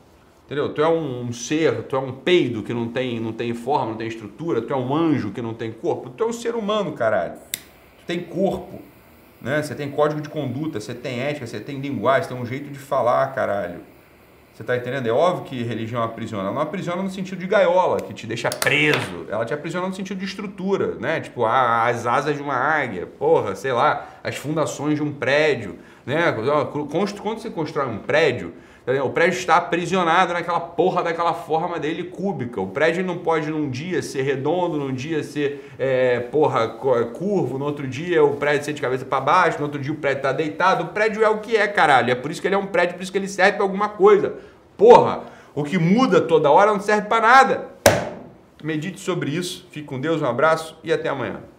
Entendeu? 0.45 0.73
Tu 0.73 0.81
é 0.81 0.87
um 0.89 1.31
ser, 1.31 1.83
tu 1.83 1.95
é 1.95 1.99
um 1.99 2.11
peido 2.11 2.63
que 2.63 2.73
não 2.73 2.89
tem, 2.89 3.19
não 3.19 3.31
tem 3.31 3.53
forma, 3.53 3.91
não 3.91 3.97
tem 3.97 4.07
estrutura, 4.07 4.61
tu 4.61 4.73
é 4.73 4.75
um 4.75 4.93
anjo 4.93 5.31
que 5.31 5.41
não 5.41 5.53
tem 5.53 5.71
corpo, 5.71 6.09
tu 6.09 6.23
é 6.23 6.27
um 6.27 6.33
ser 6.33 6.53
humano, 6.55 6.91
caralho. 6.91 7.35
Tu 7.99 8.05
tem 8.05 8.19
corpo, 8.19 8.81
né? 9.41 9.61
Você 9.61 9.73
tem 9.73 9.89
código 9.89 10.19
de 10.19 10.29
conduta, 10.29 10.79
você 10.79 10.93
tem 10.93 11.21
ética, 11.21 11.47
você 11.47 11.59
tem 11.59 11.79
linguagem, 11.79 12.23
você 12.23 12.33
tem 12.33 12.43
um 12.43 12.45
jeito 12.45 12.69
de 12.69 12.77
falar, 12.77 13.27
caralho. 13.33 13.79
Você 14.53 14.63
tá 14.63 14.77
entendendo? 14.77 15.07
É 15.07 15.11
óbvio 15.11 15.45
que 15.45 15.63
religião 15.63 16.03
aprisiona. 16.03 16.43
Ela 16.43 16.53
não 16.53 16.61
aprisiona 16.61 17.01
no 17.01 17.09
sentido 17.09 17.39
de 17.39 17.47
gaiola, 17.47 17.97
que 17.99 18.13
te 18.13 18.27
deixa 18.27 18.51
preso. 18.51 19.25
Ela 19.27 19.43
te 19.45 19.53
aprisiona 19.53 19.87
no 19.87 19.93
sentido 19.95 20.19
de 20.19 20.25
estrutura, 20.25 20.93
né? 20.99 21.21
Tipo, 21.21 21.43
as 21.43 22.05
asas 22.05 22.35
de 22.35 22.41
uma 22.43 22.53
águia, 22.53 23.07
porra, 23.07 23.55
sei 23.55 23.71
lá, 23.71 24.07
as 24.23 24.35
fundações 24.35 24.97
de 24.97 25.01
um 25.01 25.11
prédio, 25.11 25.79
né? 26.05 26.31
Quando 26.31 27.41
você 27.41 27.49
constrói 27.49 27.87
um 27.87 27.97
prédio, 27.97 28.53
o 29.01 29.09
prédio 29.11 29.39
está 29.39 29.55
aprisionado 29.55 30.33
naquela 30.33 30.59
porra 30.59 31.01
daquela 31.01 31.33
forma 31.33 31.79
dele 31.79 32.03
cúbica. 32.03 32.59
O 32.59 32.67
prédio 32.67 33.03
não 33.03 33.17
pode 33.17 33.49
num 33.49 33.69
dia 33.69 34.01
ser 34.01 34.23
redondo, 34.23 34.77
num 34.77 34.93
dia 34.93 35.23
ser, 35.23 35.73
é, 35.79 36.19
porra, 36.19 36.67
curvo, 36.67 37.57
no 37.57 37.63
outro 37.63 37.87
dia 37.87 38.21
o 38.23 38.35
prédio 38.35 38.65
ser 38.65 38.73
de 38.73 38.81
cabeça 38.81 39.05
para 39.05 39.21
baixo, 39.21 39.57
no 39.57 39.65
outro 39.65 39.79
dia 39.79 39.93
o 39.93 39.95
prédio 39.95 40.17
está 40.17 40.33
deitado. 40.33 40.83
O 40.83 40.87
prédio 40.87 41.23
é 41.23 41.29
o 41.29 41.37
que 41.37 41.55
é, 41.55 41.65
caralho. 41.65 42.11
É 42.11 42.15
por 42.15 42.29
isso 42.29 42.41
que 42.41 42.47
ele 42.47 42.55
é 42.55 42.57
um 42.57 42.67
prédio, 42.67 42.95
por 42.95 43.03
isso 43.03 43.11
que 43.11 43.17
ele 43.17 43.29
serve 43.29 43.53
para 43.53 43.63
alguma 43.63 43.87
coisa. 43.87 44.35
Porra, 44.75 45.21
o 45.55 45.63
que 45.63 45.77
muda 45.77 46.19
toda 46.19 46.51
hora 46.51 46.73
não 46.73 46.81
serve 46.81 47.07
para 47.07 47.21
nada. 47.21 47.69
Medite 48.61 48.99
sobre 48.99 49.31
isso. 49.31 49.65
Fique 49.71 49.87
com 49.87 49.99
Deus, 49.99 50.21
um 50.21 50.25
abraço 50.25 50.77
e 50.83 50.91
até 50.91 51.07
amanhã. 51.07 51.52